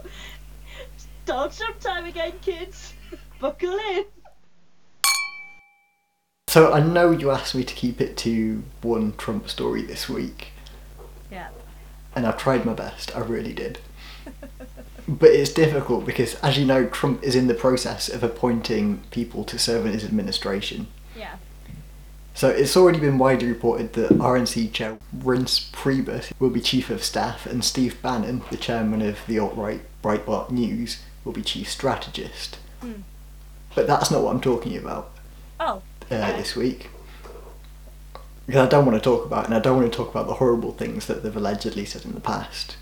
Donald 1.27 1.51
Trump 1.51 1.77
time 1.81 2.05
again, 2.05 2.31
kids. 2.41 2.93
Buckle 3.41 3.77
in. 3.91 4.05
So 6.47 6.71
I 6.71 6.79
know 6.79 7.11
you 7.11 7.31
asked 7.31 7.53
me 7.53 7.65
to 7.65 7.73
keep 7.73 7.99
it 7.99 8.15
to 8.19 8.63
one 8.81 9.11
Trump 9.17 9.49
story 9.49 9.81
this 9.81 10.07
week, 10.07 10.47
Yeah. 11.29 11.49
and 12.15 12.25
I've 12.25 12.37
tried 12.37 12.65
my 12.65 12.73
best. 12.73 13.13
I 13.13 13.19
really 13.19 13.51
did. 13.51 13.79
but 15.07 15.29
it's 15.29 15.51
difficult 15.51 16.05
because, 16.05 16.35
as 16.35 16.57
you 16.57 16.65
know, 16.65 16.87
Trump 16.87 17.21
is 17.23 17.35
in 17.35 17.47
the 17.47 17.53
process 17.53 18.07
of 18.07 18.23
appointing 18.23 19.01
people 19.11 19.43
to 19.43 19.59
serve 19.59 19.85
in 19.85 19.91
his 19.91 20.05
administration. 20.05 20.87
Yeah. 21.13 21.35
So 22.33 22.47
it's 22.47 22.77
already 22.77 22.99
been 22.99 23.17
widely 23.17 23.49
reported 23.49 23.91
that 23.93 24.11
RNC 24.11 24.71
chair 24.71 24.97
Reince 25.17 25.69
Priebus 25.71 26.31
will 26.39 26.51
be 26.51 26.61
chief 26.61 26.89
of 26.89 27.03
staff, 27.03 27.45
and 27.45 27.65
Steve 27.65 28.01
Bannon, 28.01 28.43
the 28.49 28.57
chairman 28.57 29.01
of 29.01 29.17
the 29.27 29.39
alt-right 29.39 29.81
Breitbart 30.01 30.51
News, 30.51 30.99
will 31.27 31.33
be 31.33 31.43
chief 31.43 31.69
strategist. 31.69 32.57
Hmm. 32.81 33.01
But 33.75 33.85
that's 33.85 34.09
not 34.09 34.23
what 34.23 34.31
I'm 34.33 34.41
talking 34.41 34.75
about 34.75 35.11
Oh. 35.59 35.81
uh, 36.09 36.15
Okay. 36.15 36.37
this 36.37 36.55
week. 36.55 36.89
Because 38.47 38.65
I 38.65 38.69
don't 38.69 38.85
want 38.85 38.97
to 38.97 39.03
talk 39.03 39.25
about 39.25 39.43
it, 39.43 39.47
and 39.47 39.55
I 39.55 39.59
don't 39.59 39.75
want 39.77 39.91
to 39.91 39.95
talk 39.97 40.09
about 40.09 40.25
the 40.27 40.35
horrible 40.35 40.71
things 40.71 41.05
that 41.07 41.21
they've 41.21 41.35
allegedly 41.35 41.85
said 41.85 42.05
in 42.05 42.13
the 42.13 42.21
past. 42.21 42.77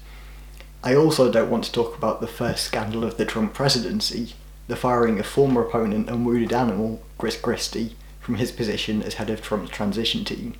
I 0.83 0.95
also 0.95 1.31
don't 1.31 1.49
want 1.49 1.63
to 1.65 1.71
talk 1.71 1.97
about 1.97 2.21
the 2.21 2.27
first 2.27 2.63
scandal 2.63 3.03
of 3.03 3.17
the 3.17 3.25
Trump 3.25 3.55
presidency, 3.55 4.33
the 4.67 4.75
firing 4.75 5.19
of 5.19 5.25
former 5.25 5.63
opponent 5.65 6.07
and 6.07 6.23
wounded 6.25 6.53
animal 6.53 7.01
Chris 7.17 7.35
Christie 7.39 7.95
from 8.19 8.35
his 8.35 8.51
position 8.51 9.01
as 9.01 9.15
head 9.15 9.31
of 9.31 9.41
Trump's 9.41 9.71
transition 9.71 10.23
team. 10.23 10.53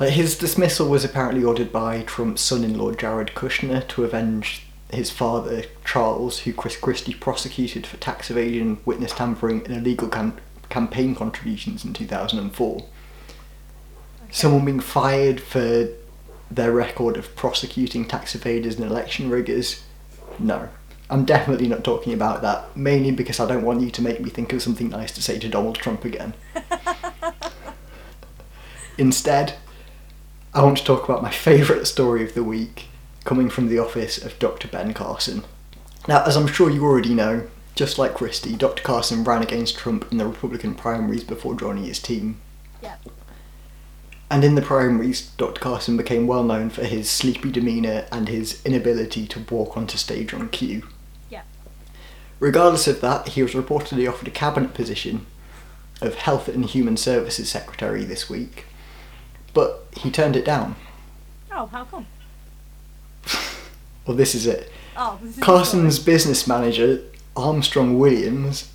Like, 0.00 0.10
his 0.14 0.38
dismissal 0.38 0.88
was 0.88 1.04
apparently 1.04 1.44
ordered 1.44 1.70
by 1.70 2.00
Trump's 2.02 2.40
son-in-law 2.40 2.92
Jared 2.92 3.32
Kushner 3.34 3.86
to 3.88 4.04
avenge 4.04 4.66
his 4.92 5.10
father 5.10 5.64
Charles, 5.84 6.40
who 6.40 6.52
Chris 6.52 6.76
Christie 6.76 7.14
prosecuted 7.14 7.86
for 7.86 7.96
tax 7.96 8.30
evasion, 8.30 8.78
witness 8.84 9.12
tampering, 9.12 9.64
and 9.64 9.74
illegal 9.76 10.08
cam- 10.08 10.38
campaign 10.68 11.14
contributions 11.14 11.84
in 11.84 11.92
2004. 11.92 12.84
Someone 14.30 14.64
being 14.64 14.80
fired 14.80 15.40
for 15.40 15.88
their 16.50 16.72
record 16.72 17.16
of 17.16 17.34
prosecuting 17.36 18.06
tax 18.06 18.36
evaders 18.36 18.76
and 18.76 18.84
election 18.84 19.30
riggers? 19.30 19.82
No. 20.38 20.68
I'm 21.10 21.24
definitely 21.24 21.68
not 21.68 21.84
talking 21.84 22.14
about 22.14 22.40
that, 22.42 22.74
mainly 22.74 23.10
because 23.10 23.38
I 23.38 23.46
don't 23.46 23.64
want 23.64 23.82
you 23.82 23.90
to 23.90 24.02
make 24.02 24.20
me 24.20 24.30
think 24.30 24.52
of 24.52 24.62
something 24.62 24.88
nice 24.88 25.12
to 25.12 25.22
say 25.22 25.38
to 25.38 25.48
Donald 25.48 25.76
Trump 25.76 26.04
again. 26.04 26.32
Instead, 28.98 29.54
I 30.54 30.62
want 30.62 30.78
to 30.78 30.84
talk 30.84 31.04
about 31.04 31.22
my 31.22 31.30
favourite 31.30 31.86
story 31.86 32.24
of 32.24 32.34
the 32.34 32.44
week, 32.44 32.86
coming 33.24 33.48
from 33.48 33.68
the 33.68 33.78
office 33.78 34.22
of 34.22 34.38
Dr. 34.38 34.68
Ben 34.68 34.94
Carson. 34.94 35.44
Now, 36.08 36.24
as 36.24 36.36
I'm 36.36 36.46
sure 36.46 36.70
you 36.70 36.84
already 36.84 37.14
know, 37.14 37.48
just 37.74 37.98
like 37.98 38.14
Christie, 38.14 38.56
Dr. 38.56 38.82
Carson 38.82 39.24
ran 39.24 39.42
against 39.42 39.76
Trump 39.78 40.10
in 40.10 40.18
the 40.18 40.26
Republican 40.26 40.74
primaries 40.74 41.24
before 41.24 41.54
joining 41.54 41.84
his 41.84 41.98
team. 41.98 42.40
Yeah. 42.82 42.96
And 44.30 44.44
in 44.44 44.54
the 44.54 44.62
primaries, 44.62 45.30
Dr. 45.36 45.60
Carson 45.60 45.96
became 45.96 46.26
well 46.26 46.42
known 46.42 46.70
for 46.70 46.84
his 46.84 47.08
sleepy 47.08 47.50
demeanour 47.50 48.06
and 48.10 48.28
his 48.28 48.64
inability 48.64 49.26
to 49.28 49.40
walk 49.50 49.76
onto 49.76 49.96
stage 49.96 50.34
on 50.34 50.48
cue. 50.48 50.88
Yeah. 51.30 51.42
Regardless 52.40 52.88
of 52.88 53.00
that, 53.02 53.28
he 53.28 53.42
was 53.42 53.52
reportedly 53.52 54.08
offered 54.08 54.28
a 54.28 54.32
cabinet 54.32 54.74
position 54.74 55.26
of 56.00 56.16
Health 56.16 56.48
and 56.48 56.64
Human 56.64 56.96
Services 56.96 57.48
Secretary 57.48 58.04
this 58.04 58.28
week, 58.28 58.64
but 59.54 59.86
he 59.96 60.10
turned 60.10 60.34
it 60.34 60.44
down. 60.44 60.76
Oh, 61.52 61.66
how 61.66 61.84
come? 61.84 62.06
Well, 64.06 64.16
this 64.16 64.34
is 64.34 64.46
it. 64.46 64.70
Oh, 64.96 65.18
this 65.22 65.36
is 65.36 65.42
Carson's 65.42 65.96
story. 65.96 66.14
business 66.14 66.46
manager, 66.46 67.02
Armstrong 67.36 67.98
Williams, 67.98 68.70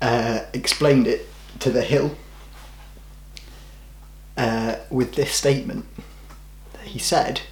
uh, 0.00 0.40
explained 0.52 1.06
it 1.06 1.28
to 1.60 1.70
The 1.70 1.82
Hill 1.82 2.16
uh, 4.36 4.76
with 4.90 5.14
this 5.14 5.32
statement. 5.32 5.86
He 6.82 6.98
said, 6.98 7.42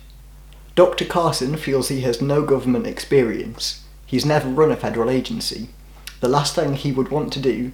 Dr. 0.75 1.05
Carson 1.05 1.57
feels 1.57 1.89
he 1.89 2.01
has 2.01 2.21
no 2.21 2.43
government 2.43 2.87
experience. 2.87 3.85
He's 4.07 4.25
never 4.25 4.49
run 4.49 4.71
a 4.71 4.77
federal 4.77 5.11
agency. 5.11 5.69
The 6.21 6.29
last 6.29 6.55
thing 6.55 6.75
he 6.75 6.93
would 6.93 7.11
want 7.11 7.33
to 7.35 7.41
do 7.41 7.73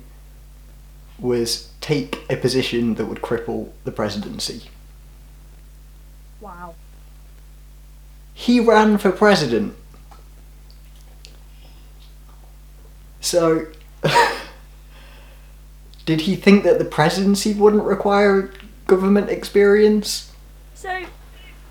was 1.19 1.71
take 1.81 2.25
a 2.29 2.37
position 2.37 2.97
that 2.97 3.07
would 3.07 3.23
cripple 3.23 3.71
the 3.85 3.93
presidency. 3.93 4.63
Wow. 6.41 6.75
He 8.39 8.61
ran 8.61 8.99
for 8.99 9.11
president. 9.13 9.75
So, 13.23 13.65
did 16.05 16.21
he 16.21 16.37
think 16.37 16.63
that 16.65 16.79
the 16.79 16.85
presidency 16.85 17.55
wouldn't 17.55 17.85
require 17.85 18.53
government 18.87 19.31
experience? 19.31 20.33
So, 20.75 21.07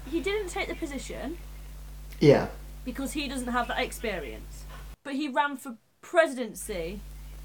he 0.10 0.22
didn't 0.22 0.50
take 0.50 0.68
the 0.68 0.74
position 0.76 1.38
Yeah, 2.20 2.48
because 2.84 3.12
he 3.12 3.28
doesn't 3.28 3.50
have 3.50 3.68
that 3.68 3.80
experience. 3.80 4.64
But 5.04 5.14
he 5.14 5.28
ran 5.28 5.58
for 5.58 5.76
presidency. 6.02 7.00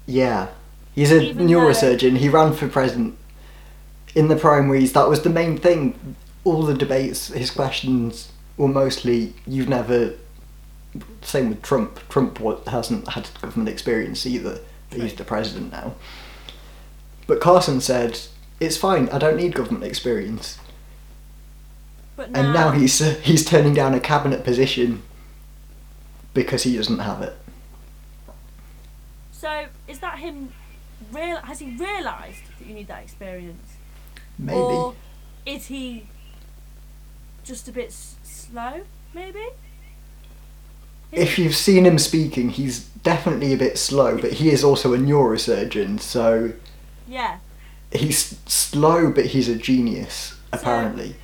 yeah. 0.07 0.47
He's 0.95 1.11
a 1.11 1.21
Even 1.21 1.45
though- 1.47 1.53
neurosurgeon. 1.53 2.17
He 2.17 2.27
ran 2.27 2.53
for 2.53 2.67
president 2.67 3.17
in 4.15 4.27
the 4.29 4.35
primaries. 4.35 4.91
That 4.93 5.07
was 5.07 5.21
the 5.21 5.29
main 5.29 5.57
thing. 5.57 6.15
All 6.43 6.63
the 6.63 6.73
debates, 6.73 7.27
his 7.27 7.49
questions 7.51 8.29
were 8.61 8.67
mostly, 8.67 9.33
you've 9.47 9.67
never. 9.69 10.13
Same 11.21 11.49
with 11.49 11.61
Trump. 11.61 11.99
Trump 12.09 12.37
hasn't 12.67 13.07
had 13.09 13.29
government 13.41 13.69
experience 13.69 14.25
either. 14.25 14.59
But 14.89 14.99
he's 14.99 15.15
the 15.15 15.23
president 15.23 15.71
now. 15.71 15.95
But 17.27 17.39
Carson 17.39 17.79
said, 17.81 18.19
it's 18.59 18.77
fine, 18.77 19.09
I 19.09 19.17
don't 19.17 19.37
need 19.37 19.55
government 19.55 19.85
experience. 19.85 20.59
But 22.17 22.31
now, 22.31 22.39
And 22.39 22.53
now 22.53 22.71
he's 22.71 23.01
uh, 23.01 23.15
he's 23.23 23.45
turning 23.45 23.73
down 23.73 23.93
a 23.93 23.99
cabinet 23.99 24.43
position 24.43 25.01
because 26.33 26.63
he 26.63 26.75
doesn't 26.75 26.99
have 26.99 27.21
it. 27.21 27.35
So, 29.31 29.67
is 29.87 29.99
that 29.99 30.19
him? 30.19 30.53
Real? 31.11 31.37
Has 31.37 31.59
he 31.59 31.75
realised 31.77 32.43
that 32.59 32.67
you 32.67 32.75
need 32.75 32.87
that 32.89 33.01
experience, 33.01 33.75
Maybe. 34.37 34.57
or 34.57 34.93
is 35.45 35.67
he 35.67 36.07
just 37.43 37.67
a 37.67 37.71
bit 37.71 37.87
s- 37.87 38.15
slow? 38.23 38.81
Maybe. 39.13 39.45
If 41.11 41.37
you've 41.37 41.55
seen 41.55 41.85
him 41.85 41.99
speaking, 41.99 42.49
he's 42.49 42.85
definitely 43.03 43.53
a 43.53 43.57
bit 43.57 43.77
slow, 43.77 44.17
but 44.17 44.33
he 44.33 44.49
is 44.49 44.63
also 44.63 44.93
a 44.93 44.97
neurosurgeon, 44.97 45.99
so 45.99 46.53
yeah. 47.07 47.39
he's 47.91 48.39
slow, 48.45 49.11
but 49.11 49.27
he's 49.27 49.49
a 49.49 49.55
genius, 49.55 50.39
apparently. 50.53 51.15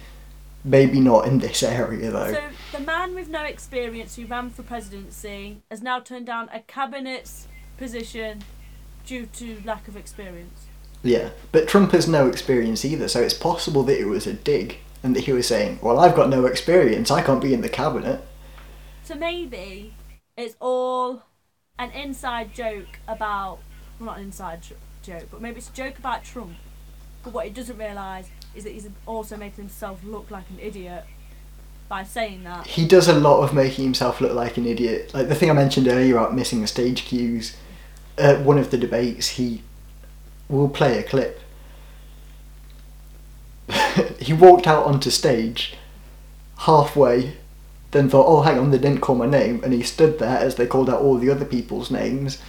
Maybe 0.66 1.00
not 1.00 1.26
in 1.26 1.40
this 1.40 1.64
area, 1.64 2.12
though. 2.12 2.34
So 2.34 2.44
the 2.74 2.84
man 2.84 3.16
with 3.16 3.30
no 3.30 3.44
experience 3.44 4.18
who 4.18 4.26
ran 4.26 4.50
for 4.50 4.64
presidency 4.64 5.62
has 5.72 5.82
now 5.82 6.02
turned 6.02 6.26
down 6.26 6.50
a 6.52 6.60
cabinet's 6.60 7.48
position 7.78 8.44
due 9.06 9.28
to 9.28 9.62
lack 9.64 9.88
of 9.88 9.96
experience. 9.96 10.66
Yeah, 11.04 11.30
but 11.54 11.70
Trump 11.70 11.92
has 11.92 12.08
no 12.08 12.28
experience 12.28 12.84
either, 12.84 13.08
so 13.08 13.22
it's 13.22 13.34
possible 13.34 13.84
that 13.84 13.98
it 13.98 14.08
was 14.08 14.28
a 14.28 14.34
dig, 14.34 14.80
and 15.04 15.16
that 15.16 15.26
he 15.26 15.32
was 15.32 15.48
saying, 15.48 15.80
well, 15.82 16.00
I've 16.00 16.16
got 16.16 16.30
no 16.30 16.46
experience, 16.46 17.12
I 17.12 17.22
can't 17.22 17.42
be 17.42 17.54
in 17.54 17.62
the 17.62 17.70
cabinet. 17.70 18.22
So 19.04 19.16
maybe 19.16 19.94
it's 20.36 20.56
all 20.60 21.24
an 21.80 21.92
inside 21.92 22.54
joke 22.54 23.00
about, 23.08 23.60
well, 24.00 24.08
not 24.08 24.18
an 24.18 24.26
inside 24.26 24.64
j- 24.64 24.76
joke, 25.02 25.28
but 25.32 25.42
maybe 25.42 25.58
it's 25.58 25.70
a 25.70 25.74
joke 25.74 25.98
about 25.98 26.24
Trump. 26.24 26.56
But 27.24 27.34
what 27.34 27.46
he 27.46 27.52
doesn't 27.52 27.78
realise 27.78 28.30
is 28.56 28.64
that 28.64 28.74
he's 28.74 28.88
also 29.06 29.38
making 29.38 29.66
himself 29.66 30.04
look 30.04 30.32
like 30.32 30.50
an 30.50 30.60
idiot 30.60 31.06
by 31.88 32.04
saying 32.04 32.44
that. 32.44 32.68
He 32.68 32.88
does 32.88 33.08
a 33.08 33.18
lot 33.18 33.44
of 33.44 33.54
making 33.54 33.86
himself 33.86 34.20
look 34.20 34.34
like 34.34 34.58
an 34.58 34.66
idiot. 34.66 35.14
Like 35.14 35.30
the 35.30 35.36
thing 35.36 35.50
I 35.50 35.54
mentioned 35.54 35.88
earlier 35.88 36.18
about 36.18 36.36
missing 36.36 36.62
the 36.62 36.68
stage 36.68 37.06
cues. 37.06 37.56
At 38.18 38.42
one 38.42 38.58
of 38.58 38.72
the 38.72 38.78
debates, 38.78 39.30
he 39.30 39.62
will 40.50 40.70
play 40.70 40.98
a 40.98 41.04
clip. 41.04 41.40
He 44.28 44.34
walked 44.34 44.68
out 44.68 44.86
onto 44.86 45.10
stage 45.10 45.76
halfway, 46.60 47.34
then 47.92 48.10
thought, 48.10 48.28
oh, 48.28 48.42
hang 48.42 48.60
on, 48.60 48.72
they 48.72 48.78
didn't 48.78 49.02
call 49.02 49.16
my 49.16 49.26
name, 49.26 49.64
and 49.64 49.74
he 49.74 49.82
stood 49.82 50.20
there 50.20 50.38
as 50.38 50.56
they 50.56 50.68
called 50.68 50.90
out 50.90 51.02
all 51.02 51.18
the 51.18 51.30
other 51.30 51.46
people's 51.46 51.90
names. 51.90 52.42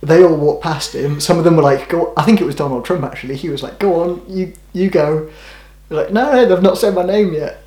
They 0.00 0.22
all 0.22 0.36
walked 0.36 0.62
past 0.62 0.94
him. 0.94 1.20
Some 1.20 1.38
of 1.38 1.44
them 1.44 1.56
were 1.56 1.62
like, 1.62 1.88
"Go." 1.88 2.12
I 2.16 2.22
think 2.22 2.40
it 2.40 2.44
was 2.44 2.54
Donald 2.54 2.84
Trump 2.84 3.02
actually. 3.02 3.34
He 3.34 3.48
was 3.48 3.64
like, 3.64 3.80
"Go 3.80 4.00
on, 4.00 4.22
you 4.28 4.52
you 4.72 4.90
go." 4.90 5.28
They're 5.88 5.98
like, 5.98 6.12
no, 6.12 6.46
they've 6.46 6.62
not 6.62 6.78
said 6.78 6.94
my 6.94 7.02
name 7.02 7.32
yet. 7.32 7.66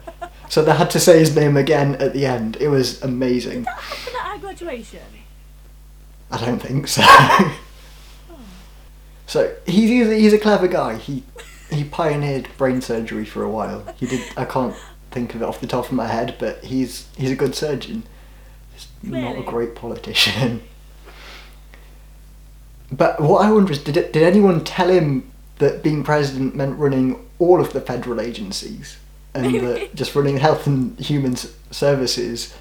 So 0.50 0.64
they 0.64 0.74
had 0.74 0.90
to 0.92 1.00
say 1.00 1.20
his 1.20 1.36
name 1.36 1.58
again 1.58 1.96
at 1.96 2.14
the 2.14 2.26
end. 2.26 2.58
It 2.60 2.68
was 2.68 3.02
amazing. 3.02 3.64
That 3.64 3.80
happened 3.80 4.16
at 4.16 4.26
our 4.28 4.38
graduation. 4.38 5.00
I 6.30 6.46
don't 6.46 6.60
think 6.60 6.88
so. 6.88 7.02
so 9.28 9.56
he's 9.66 9.90
he's 9.90 10.08
a, 10.08 10.16
he's 10.16 10.34
a 10.34 10.38
clever 10.38 10.68
guy. 10.68 10.98
He 10.98 11.24
he 11.72 11.84
pioneered 11.84 12.50
brain 12.58 12.82
surgery 12.82 13.26
for 13.26 13.44
a 13.44 13.50
while. 13.50 13.86
He 13.98 14.08
did. 14.08 14.22
I 14.38 14.46
can't 14.46 14.76
think 15.12 15.36
of 15.36 15.42
it 15.42 15.46
off 15.46 15.60
the 15.60 15.68
top 15.68 15.86
of 15.86 15.92
my 15.94 16.08
head, 16.08 16.36
but 16.40 16.64
he's 16.64 17.08
he's 17.18 17.32
a 17.32 17.36
good 17.36 17.56
surgeon. 17.56 18.04
Just 18.74 18.90
not 19.04 19.38
a 19.38 19.44
great 19.44 19.76
politician. 19.76 20.64
But 22.94 23.22
what 23.22 23.46
I 23.46 23.52
wonder 23.52 23.72
is, 23.72 23.82
did 23.82 23.96
it, 23.96 24.12
did 24.12 24.24
anyone 24.24 24.66
tell 24.66 24.90
him 24.90 25.32
that 25.60 25.82
being 25.82 26.04
president 26.04 26.58
meant 26.58 26.78
running 26.78 27.26
all 27.40 27.62
of 27.62 27.72
the 27.72 27.80
federal 27.80 28.20
agencies? 28.20 28.98
and 29.34 29.56
that 29.56 29.96
just 29.96 30.16
running 30.16 30.38
health 30.38 30.68
and 30.68 31.00
human 31.00 31.36
services. 31.72 32.54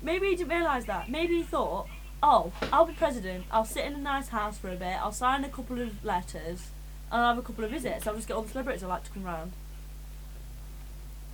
Maybe 0.00 0.28
he 0.28 0.36
didn't 0.36 0.50
realise 0.50 0.84
that. 0.84 1.10
Maybe 1.10 1.38
he 1.38 1.42
thought, 1.42 1.88
oh, 2.22 2.52
I'll 2.72 2.84
be 2.84 2.92
president, 2.92 3.44
I'll 3.50 3.64
sit 3.64 3.84
in 3.84 3.94
a 3.94 3.98
nice 3.98 4.28
house 4.28 4.58
for 4.58 4.70
a 4.70 4.76
bit, 4.76 4.96
I'll 5.00 5.12
sign 5.12 5.44
a 5.44 5.48
couple 5.48 5.80
of 5.80 6.04
letters, 6.04 6.68
and 7.10 7.22
I'll 7.22 7.34
have 7.34 7.38
a 7.38 7.42
couple 7.42 7.64
of 7.64 7.70
visits. 7.70 8.06
I'll 8.06 8.14
just 8.14 8.28
get 8.28 8.34
all 8.34 8.42
the 8.42 8.50
celebrities 8.50 8.82
I 8.82 8.86
like 8.86 9.04
to 9.04 9.10
come 9.10 9.24
round. 9.24 9.52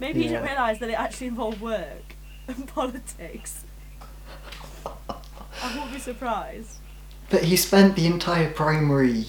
Maybe 0.00 0.22
he 0.22 0.28
didn't 0.28 0.44
realise 0.44 0.78
that 0.78 0.90
it 0.90 0.94
actually 0.94 1.28
involved 1.28 1.60
work 1.60 2.16
and 2.48 2.66
politics. 2.66 3.64
I 4.86 5.76
won't 5.76 5.92
be 5.92 5.98
surprised. 5.98 6.78
But 7.30 7.44
he 7.44 7.56
spent 7.56 7.96
the 7.96 8.06
entire 8.06 8.50
primary 8.50 9.26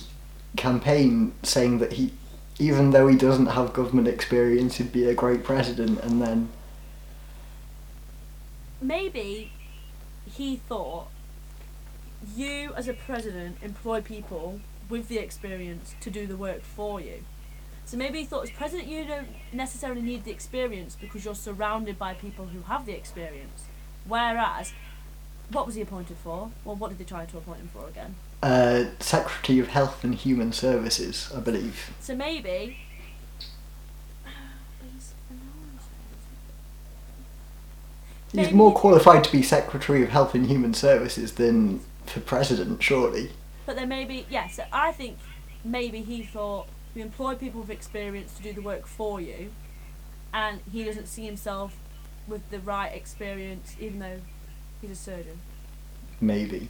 campaign 0.57 1.33
saying 1.43 1.79
that 1.79 1.93
he, 1.93 2.13
even 2.59 2.91
though 2.91 3.07
he 3.07 3.15
doesn't 3.15 3.47
have 3.47 3.73
government 3.73 4.07
experience, 4.07 4.77
he'd 4.77 4.91
be 4.91 5.05
a 5.05 5.13
great 5.13 5.43
president, 5.43 5.99
and 6.03 6.21
then 6.21 6.49
Maybe 8.81 9.51
he 10.25 10.57
thought 10.57 11.07
you, 12.35 12.73
as 12.75 12.87
a 12.87 12.93
president, 12.93 13.57
employ 13.61 14.01
people 14.01 14.59
with 14.89 15.07
the 15.07 15.17
experience 15.17 15.95
to 16.01 16.09
do 16.09 16.27
the 16.27 16.37
work 16.37 16.61
for 16.61 16.99
you. 16.99 17.23
So 17.85 17.97
maybe 17.97 18.19
he 18.19 18.25
thought, 18.25 18.43
as 18.43 18.51
president, 18.51 18.87
you 18.87 19.05
don't 19.05 19.27
necessarily 19.53 20.01
need 20.01 20.23
the 20.23 20.31
experience 20.31 20.97
because 20.99 21.23
you're 21.23 21.35
surrounded 21.35 21.99
by 21.99 22.13
people 22.15 22.45
who 22.47 22.61
have 22.61 22.85
the 22.85 22.93
experience. 22.93 23.65
Whereas, 24.07 24.73
what 25.51 25.65
was 25.65 25.75
he 25.75 25.81
appointed 25.81 26.17
for? 26.17 26.51
Well, 26.63 26.75
what 26.75 26.89
did 26.89 26.97
they 26.97 27.03
try 27.03 27.25
to 27.25 27.37
appoint 27.37 27.59
him 27.59 27.69
for 27.73 27.87
again? 27.87 28.15
uh, 28.45 28.85
Secretary 28.99 29.59
of 29.59 29.67
Health 29.69 30.03
and 30.03 30.13
Human 30.13 30.51
Services, 30.51 31.31
I 31.35 31.39
believe. 31.39 31.91
So 31.99 32.15
maybe. 32.15 32.77
He's 38.31 38.47
Maybe 38.47 38.53
more 38.53 38.73
qualified 38.73 39.23
to 39.23 39.31
be 39.31 39.41
Secretary 39.41 40.03
of 40.03 40.09
Health 40.09 40.35
and 40.35 40.47
Human 40.47 40.73
Services 40.73 41.33
than 41.33 41.79
for 42.05 42.19
president, 42.19 42.83
surely. 42.83 43.31
But 43.65 43.75
then 43.75 43.89
maybe, 43.89 44.25
yes, 44.29 44.59
I 44.71 44.91
think 44.91 45.17
maybe 45.63 46.01
he 46.01 46.23
thought 46.23 46.67
you 46.93 47.01
employ 47.01 47.35
people 47.35 47.61
with 47.61 47.69
experience 47.69 48.35
to 48.37 48.43
do 48.43 48.53
the 48.53 48.61
work 48.61 48.85
for 48.85 49.19
you, 49.19 49.51
and 50.33 50.61
he 50.71 50.83
doesn't 50.83 51.07
see 51.07 51.25
himself 51.25 51.77
with 52.27 52.49
the 52.49 52.59
right 52.59 52.93
experience, 52.93 53.75
even 53.79 53.99
though 53.99 54.19
he's 54.81 54.91
a 54.91 54.95
surgeon. 54.95 55.39
Maybe. 56.21 56.69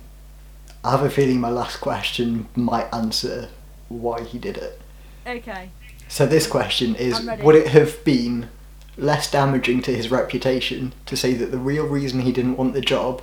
I 0.84 0.92
have 0.92 1.04
a 1.04 1.10
feeling 1.10 1.40
my 1.40 1.50
last 1.50 1.78
question 1.78 2.48
might 2.56 2.94
answer 2.94 3.50
why 3.90 4.24
he 4.24 4.38
did 4.38 4.58
it. 4.58 4.82
Okay. 5.26 5.72
So 6.08 6.26
this 6.26 6.48
question 6.48 6.96
is 6.96 7.20
would 7.42 7.56
it 7.56 7.70
have 7.70 8.04
been 8.04 8.50
less 8.98 9.30
damaging 9.30 9.82
to 9.82 9.96
his 9.96 10.10
reputation 10.10 10.94
to 11.06 11.18
say 11.18 11.34
that 11.34 11.52
the 11.52 11.58
real 11.58 11.86
reason 11.86 12.22
he 12.22 12.32
didn't 12.32 12.58
want 12.58 12.74
the 12.74 12.82
job 12.82 13.22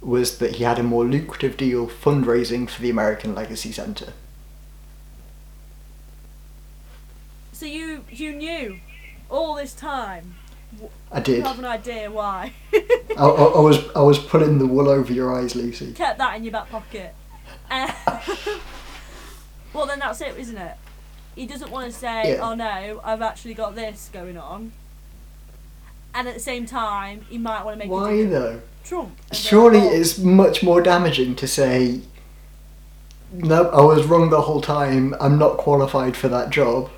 was 0.00 0.38
that 0.38 0.56
he 0.56 0.64
had 0.64 0.78
a 0.78 0.82
more 0.82 1.04
lucrative 1.04 1.56
deal 1.56 1.86
fundraising 1.88 2.68
for 2.70 2.80
the 2.82 2.90
American 2.90 3.34
Legacy 3.34 3.72
Centre? 3.72 4.12
So 7.52 7.66
you 7.66 8.04
you 8.10 8.32
knew 8.34 8.78
all 9.30 9.54
this 9.56 9.74
time. 9.74 10.34
I 11.10 11.18
You 11.18 11.24
did. 11.24 11.42
have 11.44 11.58
an 11.58 11.64
idea 11.64 12.10
why. 12.10 12.52
I, 12.72 12.78
I, 13.16 13.24
I 13.26 13.60
was 13.60 13.78
I 13.96 14.00
was 14.02 14.18
pulling 14.18 14.58
the 14.58 14.66
wool 14.66 14.88
over 14.88 15.12
your 15.12 15.34
eyes, 15.36 15.56
Lucy. 15.56 15.92
Kept 15.92 16.18
that 16.18 16.36
in 16.36 16.44
your 16.44 16.52
back 16.52 16.70
pocket. 16.70 17.14
Uh, 17.70 17.90
well, 19.72 19.86
then 19.86 19.98
that's 19.98 20.20
it, 20.20 20.36
isn't 20.38 20.56
it? 20.58 20.76
He 21.34 21.46
doesn't 21.46 21.70
want 21.70 21.86
to 21.92 21.98
say, 21.98 22.34
Yeah. 22.34 22.48
"Oh 22.48 22.54
no, 22.54 23.00
I've 23.02 23.22
actually 23.22 23.54
got 23.54 23.74
this 23.74 24.10
going 24.12 24.36
on," 24.38 24.72
and 26.14 26.28
at 26.28 26.34
the 26.34 26.40
same 26.40 26.66
time, 26.66 27.24
he 27.28 27.38
might 27.38 27.64
want 27.64 27.74
to 27.74 27.78
make 27.78 27.90
Why 27.90 28.24
though? 28.24 28.60
Trump. 28.88 29.10
Surely 29.32 29.80
"Oh, 29.80 29.92
it's 29.92 30.18
much 30.18 30.62
more 30.62 30.80
damaging 30.80 31.36
to 31.36 31.46
say, 31.46 32.00
no, 33.30 33.68
I 33.68 33.82
was 33.82 34.06
wrong 34.06 34.30
the 34.30 34.40
whole 34.40 34.62
time, 34.62 35.14
I'm 35.20 35.38
not 35.38 35.58
qualified 35.58 36.16
for 36.16 36.28
that 36.28 36.48
job, 36.48 36.90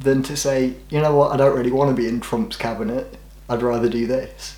than 0.00 0.24
to 0.24 0.36
say, 0.36 0.74
you 0.90 1.00
know 1.00 1.14
what, 1.14 1.32
I 1.32 1.36
don't 1.36 1.56
really 1.56 1.70
want 1.70 1.94
to 1.94 2.02
be 2.02 2.08
in 2.08 2.20
Trump's 2.20 2.56
cabinet, 2.56 3.16
I'd 3.48 3.62
rather 3.62 3.88
do 3.88 4.04
this. 4.04 4.56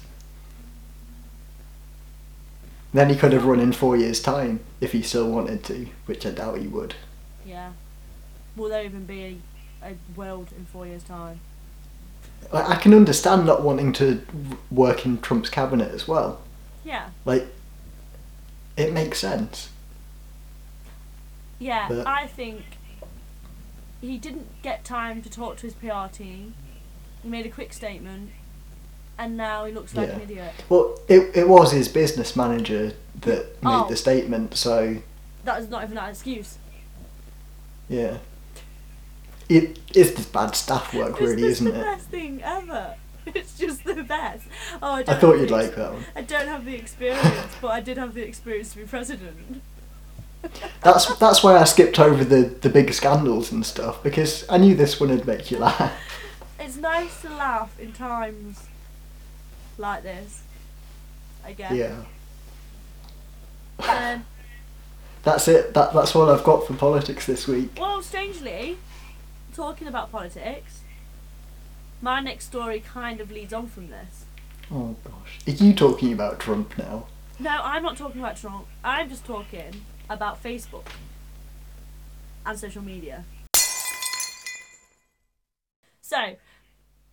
Then 2.94 3.11
he 3.11 3.16
could 3.16 3.35
have 3.35 3.44
run 3.44 3.61
in 3.61 3.72
four 3.72 3.96
years' 3.96 4.22
time 4.22 4.61
if 4.81 4.92
he 4.92 5.03
still 5.03 5.29
wanted 5.29 5.64
to, 5.64 5.88
which 6.07 6.24
I 6.24 6.31
doubt 6.31 6.59
he 6.59 6.66
would. 6.66 6.94
Yeah. 7.44 7.72
Will 8.57 8.70
there 8.70 8.85
even 8.85 9.05
be 9.05 9.40
a, 9.83 9.88
a 9.88 9.94
world 10.16 10.48
in 10.57 10.64
four 10.64 10.87
years' 10.87 11.03
time? 11.03 11.40
I 12.53 12.77
can 12.77 12.94
understand 12.94 13.44
not 13.44 13.62
wanting 13.62 13.92
to 13.94 14.22
work 14.70 15.05
in 15.05 15.20
Trump's 15.20 15.50
cabinet 15.50 15.92
as 15.92 16.09
well. 16.09 16.40
Yeah. 16.85 17.09
Like, 17.25 17.47
it 18.77 18.92
makes 18.92 19.18
sense. 19.18 19.70
Yeah, 21.59 21.88
But- 21.88 22.07
I 22.07 22.27
think 22.27 22.62
he 24.01 24.18
didn't 24.18 24.47
get 24.62 24.85
time 24.85 25.23
to 25.23 25.31
talk 25.31 25.57
to 25.59 25.62
his 25.66 25.75
PR 25.75 26.09
team. 26.12 26.55
He 27.23 27.29
made 27.29 27.47
a 27.47 27.49
quick 27.49 27.73
statement, 27.73 28.31
and 29.16 29.37
now 29.37 29.64
he 29.64 29.73
looks 29.73 29.94
like 29.94 30.09
Yeah. 30.09 30.14
an 30.16 30.20
idiot. 30.20 30.53
Well, 30.68 30.99
it, 31.09 31.35
it 31.35 31.49
was 31.49 31.73
his 31.73 31.88
business 31.88 32.37
manager 32.37 32.92
that 33.23 33.62
made 33.62 33.70
Oh. 33.70 33.88
the 33.88 33.97
statement, 33.97 34.57
so 34.57 34.99
That 35.44 35.61
is 35.62 35.70
not 35.70 35.85
even 35.85 35.97
an 35.97 36.11
excuse. 36.11 36.59
yeah. 37.88 38.18
It 39.49 39.79
is 39.94 40.14
just 40.14 40.33
bad 40.33 40.57
staff 40.57 40.92
work, 40.94 41.20
really, 41.20 41.33
it's 41.35 41.40
just 41.42 41.61
isn't 41.62 41.73
the 41.75 41.81
it? 41.81 41.85
best 41.85 42.09
thing 42.09 42.42
ever. 42.42 42.94
It's 43.34 43.56
just 43.58 43.84
the 43.84 44.02
best. 44.02 44.44
Oh, 44.82 44.96
I, 44.96 45.00
I 45.00 45.14
thought 45.14 45.34
you'd 45.37 45.44
ex- 45.44 45.50
like 45.50 45.74
that 45.76 45.92
one. 45.92 46.04
I 46.14 46.22
don't 46.22 46.46
have 46.46 46.64
the 46.64 46.74
experience, 46.74 47.54
but 47.60 47.68
I 47.68 47.80
did 47.80 47.96
have 47.96 48.14
the 48.14 48.22
experience 48.26 48.72
to 48.72 48.78
be 48.78 48.84
president. 48.84 49.62
That's 50.82 51.06
that's 51.18 51.42
why 51.42 51.56
I 51.56 51.64
skipped 51.64 51.98
over 51.98 52.22
the, 52.22 52.42
the 52.60 52.68
big 52.68 52.92
scandals 52.92 53.50
and 53.50 53.64
stuff 53.64 54.02
because 54.02 54.44
I 54.50 54.58
knew 54.58 54.74
this 54.74 55.00
one 55.00 55.10
would 55.10 55.26
make 55.26 55.50
you 55.50 55.58
laugh. 55.58 55.92
It's 56.60 56.76
nice 56.76 57.22
to 57.22 57.30
laugh 57.30 57.78
in 57.80 57.92
times 57.92 58.66
like 59.78 60.02
this. 60.02 60.42
I 61.44 61.52
guess. 61.52 61.72
Yeah, 61.72 62.04
Um, 63.88 64.24
that's 65.22 65.48
it. 65.48 65.74
That 65.74 65.92
that's 65.92 66.14
all 66.14 66.30
I've 66.30 66.44
got 66.44 66.66
for 66.66 66.74
politics 66.74 67.26
this 67.26 67.46
week. 67.48 67.70
Well, 67.78 68.02
strangely, 68.02 68.78
talking 69.54 69.88
about 69.88 70.10
politics, 70.12 70.80
my 72.04 72.20
next 72.20 72.44
story 72.44 72.80
kind 72.80 73.18
of 73.18 73.30
leads 73.30 73.54
on 73.54 73.66
from 73.66 73.88
this. 73.88 74.26
Oh 74.70 74.94
gosh, 75.02 75.38
are 75.48 75.64
you 75.64 75.72
talking 75.72 76.12
about 76.12 76.38
Trump 76.38 76.76
now? 76.76 77.06
No, 77.38 77.58
I'm 77.62 77.82
not 77.82 77.96
talking 77.96 78.20
about 78.20 78.36
Trump. 78.36 78.66
I'm 78.84 79.08
just 79.08 79.24
talking 79.24 79.80
about 80.10 80.42
Facebook 80.42 80.84
and 82.44 82.58
social 82.58 82.82
media. 82.82 83.24
So, 86.02 86.36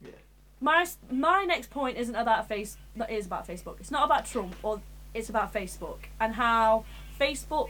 Yeah. 0.02 0.12
my 0.60 0.86
my 1.10 1.46
next 1.46 1.70
point 1.70 1.98
isn't 1.98 2.16
about 2.16 2.50
face. 2.50 2.78
That 2.98 3.10
is 3.10 3.26
about 3.26 3.48
Facebook. 3.48 3.80
It's 3.80 3.92
not 3.92 4.04
about 4.04 4.26
Trump, 4.26 4.56
or 4.62 4.82
it's 5.14 5.30
about 5.30 5.54
Facebook 5.54 6.00
and 6.20 6.36
how 6.36 6.84
Facebook. 7.18 7.70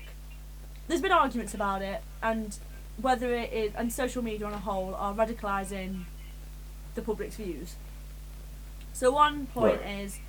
There's 0.88 1.02
been 1.02 1.12
arguments 1.12 1.54
about 1.54 1.84
it, 1.84 2.02
and 2.24 2.58
whether 2.98 3.34
it 3.36 3.54
is 3.54 3.74
and 3.76 3.94
social 3.94 4.24
media 4.24 4.48
on 4.48 4.54
a 4.54 4.60
whole 4.60 4.96
are 4.96 5.14
radicalising 5.14 6.06
the 6.96 7.02
public's 7.02 7.36
views. 7.36 7.76
So 8.94 9.12
one 9.12 9.48
point 9.48 9.82
Right. 9.82 10.00
is 10.02 10.20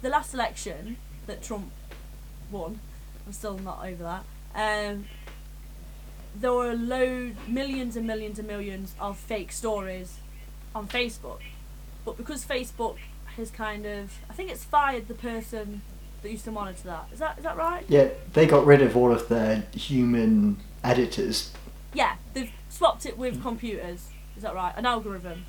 the 0.00 0.08
last 0.08 0.34
election 0.34 0.96
that 1.26 1.42
Trump 1.42 1.70
won. 2.50 2.80
I'm 3.26 3.32
still 3.32 3.58
not 3.58 3.84
over 3.84 4.02
that. 4.02 4.24
Um, 4.54 5.06
there 6.34 6.52
were 6.52 6.74
loads, 6.74 7.36
millions 7.46 7.96
and 7.96 8.06
millions 8.06 8.38
and 8.38 8.48
millions 8.48 8.94
of 8.98 9.18
fake 9.18 9.52
stories 9.52 10.18
on 10.74 10.88
Facebook, 10.88 11.40
but 12.04 12.16
because 12.16 12.44
Facebook 12.44 12.96
has 13.36 13.50
kind 13.50 13.84
of, 13.86 14.12
I 14.28 14.32
think 14.32 14.50
it's 14.50 14.64
fired 14.64 15.08
the 15.08 15.14
person 15.14 15.82
that 16.22 16.30
used 16.30 16.44
to 16.44 16.50
monitor 16.50 16.84
that. 16.88 17.06
Is 17.12 17.18
that 17.18 17.36
is 17.38 17.44
that 17.44 17.56
right? 17.56 17.84
Yeah, 17.88 18.08
they 18.32 18.46
got 18.46 18.64
rid 18.64 18.80
of 18.82 18.96
all 18.96 19.12
of 19.12 19.28
their 19.28 19.64
human 19.74 20.58
editors. 20.82 21.52
Yeah, 21.94 22.16
they've 22.32 22.50
swapped 22.70 23.04
it 23.06 23.18
with 23.18 23.42
computers. 23.42 24.08
Is 24.36 24.42
that 24.42 24.54
right? 24.54 24.72
An 24.76 24.86
algorithm. 24.86 25.44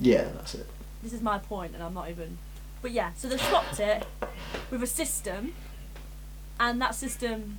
Yeah, 0.00 0.28
that's 0.34 0.54
it. 0.54 0.66
This 1.02 1.12
is 1.12 1.20
my 1.20 1.38
point, 1.38 1.74
and 1.74 1.82
I'm 1.82 1.94
not 1.94 2.10
even. 2.10 2.38
But 2.82 2.92
yeah, 2.92 3.12
so 3.14 3.28
they've 3.28 3.40
swapped 3.40 3.78
it 3.78 4.06
with 4.70 4.82
a 4.82 4.86
system, 4.86 5.52
and 6.58 6.80
that 6.80 6.94
system 6.94 7.58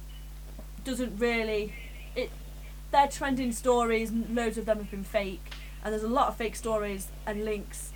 doesn't 0.84 1.18
really. 1.18 1.74
It. 2.16 2.32
They're 2.92 3.08
trending 3.08 3.52
stories, 3.52 4.12
loads 4.12 4.58
of 4.58 4.66
them 4.66 4.80
have 4.80 4.92
been 4.92 5.04
fake, 5.04 5.54
and 5.84 5.94
there's 5.94 6.04
a 6.04 6.10
lot 6.10 6.28
of 6.28 6.36
fake 6.36 6.56
stories 6.56 7.08
and 7.26 7.46
links 7.46 7.92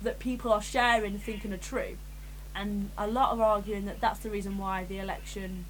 that 0.00 0.18
people 0.18 0.52
are 0.52 0.62
sharing 0.62 1.18
thinking 1.18 1.52
are 1.52 1.58
true, 1.58 1.98
and 2.54 2.90
a 2.96 3.06
lot 3.06 3.36
are 3.36 3.42
arguing 3.42 3.84
that 3.86 4.00
that's 4.00 4.20
the 4.20 4.30
reason 4.30 4.58
why 4.58 4.84
the 4.84 4.98
election, 4.98 5.66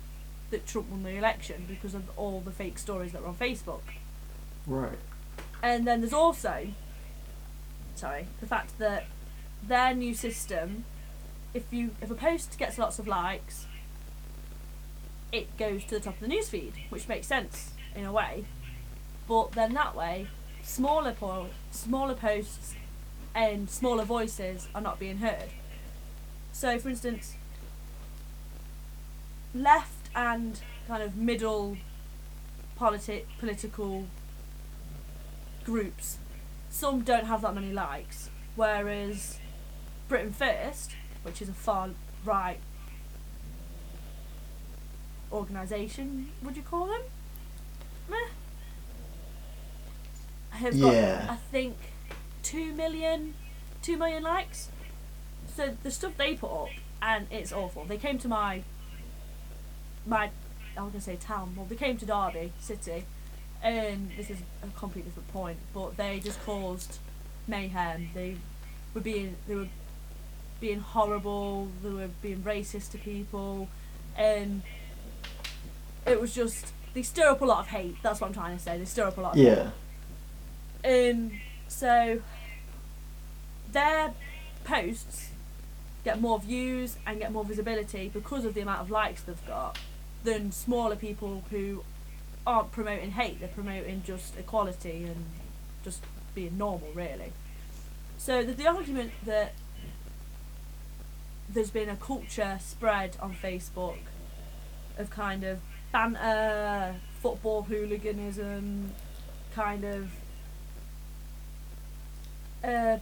that 0.51 0.67
Trump 0.67 0.91
won 0.91 1.03
the 1.03 1.17
election 1.17 1.65
because 1.67 1.95
of 1.95 2.05
all 2.17 2.41
the 2.41 2.53
fake 2.53 2.79
stories 2.79 3.13
that 3.13 3.23
were 3.23 3.29
on 3.29 3.35
Facebook. 3.35 3.83
Right. 4.67 4.99
And 5.63 5.87
then 5.87 6.01
there's 6.01 6.13
also 6.13 6.69
sorry, 7.95 8.27
the 8.41 8.47
fact 8.47 8.79
that 8.79 9.07
their 9.63 9.95
new 9.95 10.15
system, 10.15 10.85
if 11.55 11.73
you 11.73 11.91
if 12.01 12.11
a 12.11 12.15
post 12.15 12.59
gets 12.59 12.79
lots 12.79 12.99
of 12.99 13.07
likes, 13.07 13.67
it 15.33 15.57
goes 15.57 15.85
to 15.85 15.91
the 15.91 16.01
top 16.01 16.21
of 16.21 16.29
the 16.29 16.35
newsfeed, 16.35 16.73
which 16.91 17.09
makes 17.09 17.27
sense 17.27 17.73
in 17.95 18.05
a 18.05 18.13
way. 18.13 18.45
But 19.29 19.53
then 19.53 19.73
that 19.75 19.95
way, 19.95 20.27
smaller 20.63 21.13
po- 21.13 21.49
smaller 21.71 22.15
posts 22.15 22.75
and 23.35 23.71
smaller 23.71 24.05
voices 24.05 24.69
are 24.75 24.81
not 24.81 24.99
being 24.99 25.19
heard. 25.19 25.49
So, 26.53 26.79
for 26.79 26.91
instance, 26.91 27.35
left 29.55 30.11
and 30.15 30.61
kind 30.87 31.03
of 31.03 31.17
middle 31.17 31.79
politi- 32.79 33.25
political 33.39 34.07
groups, 35.65 36.19
some 36.73 37.03
don't 37.03 37.27
have 37.27 37.43
that 37.43 37.55
many 37.55 37.71
likes, 37.71 38.31
whereas 38.57 39.39
Britain 40.09 40.33
First, 40.33 40.93
which 41.23 41.41
is 41.43 41.49
a 41.49 41.53
far 41.53 41.91
right 42.25 42.59
organisation, 45.31 46.31
would 46.43 46.57
you 46.57 46.63
call 46.63 46.87
them? 46.87 47.03
Meh. 48.09 48.17
Have 50.51 50.81
got, 50.81 50.95
Yeah. 50.95 51.27
I 51.31 51.37
think, 51.37 51.77
two 52.43 52.73
million, 52.73 53.35
two 53.83 53.97
million 53.97 54.23
likes. 54.23 54.71
So 55.55 55.77
the 55.83 55.91
stuff 55.91 56.17
they 56.17 56.35
put 56.35 56.51
up, 56.51 56.69
and 57.03 57.27
it's 57.31 57.53
awful. 57.53 57.85
They 57.85 57.99
came 57.99 58.19
to 58.19 58.29
my, 58.29 58.63
my, 60.07 60.31
I 60.77 60.83
was 60.83 60.93
gonna 60.93 61.01
say 61.03 61.17
town. 61.17 61.55
Well, 61.57 61.67
they 61.67 61.77
came 61.77 61.97
to 61.99 62.07
Derby 62.07 62.53
City, 62.59 63.05
and 63.63 64.11
this 64.17 64.31
is 64.31 64.39
a 64.63 64.79
completely 64.79 65.11
different 65.11 65.33
point. 65.33 65.59
But 65.75 65.97
they 65.97 66.21
just 66.21 66.43
caused 66.45 66.99
mayhem. 67.47 68.11
They 68.15 68.37
were 68.95 69.01
being, 69.01 69.37
they 69.47 69.55
were 69.55 69.69
being 70.61 70.81
horrible. 70.81 71.69
They 71.83 71.91
were 71.91 72.09
being 72.23 72.39
racist 72.43 72.91
to 72.93 72.99
people, 72.99 73.69
and 74.17 74.63
it 76.07 76.21
was 76.21 76.35
just 76.35 76.73
they 76.95 77.03
stir 77.03 77.29
up 77.31 77.41
a 77.41 77.45
lot 77.45 77.61
of 77.61 77.67
hate. 77.69 77.97
That's 78.03 78.21
what 78.21 78.29
I'm 78.29 78.35
trying 78.35 78.57
to 78.57 78.63
say. 78.63 78.79
They 78.79 78.85
stir 78.85 79.07
up 79.07 79.19
a 79.19 79.21
lot. 79.21 79.33
Of 79.33 79.39
Yeah. 79.39 79.71
um, 80.85 81.33
so 81.69 82.21
their 83.71 84.13
posts 84.65 85.31
get 86.05 86.21
more 86.21 86.39
views 86.39 86.97
and 87.07 87.19
get 87.19 87.33
more 87.33 87.45
visibility 87.45 88.11
because 88.13 88.45
of 88.45 88.55
the 88.55 88.61
amount 88.61 88.81
of 88.81 88.91
likes 88.91 89.23
they've 89.23 89.47
got 89.47 89.79
than 90.25 90.53
smaller 90.53 90.97
people 90.97 91.45
who 91.51 91.83
aren't 92.47 92.73
promoting 92.73 93.13
hate. 93.13 93.41
They're 93.41 93.49
promoting 93.49 94.03
just 94.05 94.37
equality 94.39 95.05
and 95.05 95.27
just 95.85 96.03
being 96.35 96.59
normal, 96.59 96.89
really. 96.95 97.33
So 98.19 98.43
there's 98.43 98.57
the 98.57 98.67
argument 98.67 99.13
that 99.27 99.55
there's 101.49 101.71
been 101.71 101.89
a 101.89 101.97
culture 101.97 102.59
spread 102.61 103.17
on 103.21 103.35
Facebook 103.35 103.99
of 104.99 105.11
kind 105.11 105.45
of 105.45 105.61
banter, 105.91 106.97
football 107.21 107.63
hooliganism, 107.63 108.93
kind 109.55 109.85
of 109.85 110.11
uh, 112.65 112.99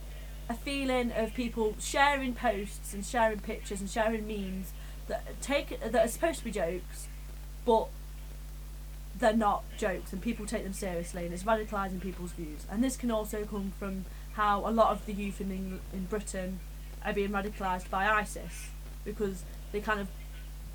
a 0.48 0.54
feeling 0.54 1.12
of 1.12 1.34
people 1.34 1.76
sharing 1.78 2.34
posts 2.34 2.92
and 2.92 3.04
sharing 3.04 3.38
pictures 3.38 3.80
and 3.80 3.88
sharing 3.88 4.26
memes 4.26 4.72
that 5.06 5.40
take 5.40 5.78
that 5.80 5.94
are 5.94 6.08
supposed 6.08 6.38
to 6.40 6.44
be 6.44 6.50
jokes, 6.50 7.08
but 7.64 7.88
they're 9.20 9.32
not 9.34 9.62
jokes, 9.78 10.12
and 10.12 10.20
people 10.20 10.46
take 10.46 10.64
them 10.64 10.72
seriously, 10.72 11.24
and 11.24 11.32
it's 11.34 11.44
radicalising 11.44 12.00
people's 12.00 12.32
views. 12.32 12.66
And 12.70 12.82
this 12.82 12.96
can 12.96 13.10
also 13.10 13.44
come 13.44 13.72
from 13.78 14.06
how 14.32 14.66
a 14.66 14.70
lot 14.70 14.90
of 14.90 15.06
the 15.06 15.12
youth 15.12 15.40
in 15.40 15.80
in 15.92 16.04
Britain 16.06 16.60
are 17.04 17.12
being 17.12 17.30
radicalised 17.30 17.88
by 17.90 18.06
ISIS 18.08 18.70
because 19.04 19.44
they 19.72 19.80
kind 19.80 20.00
of 20.00 20.08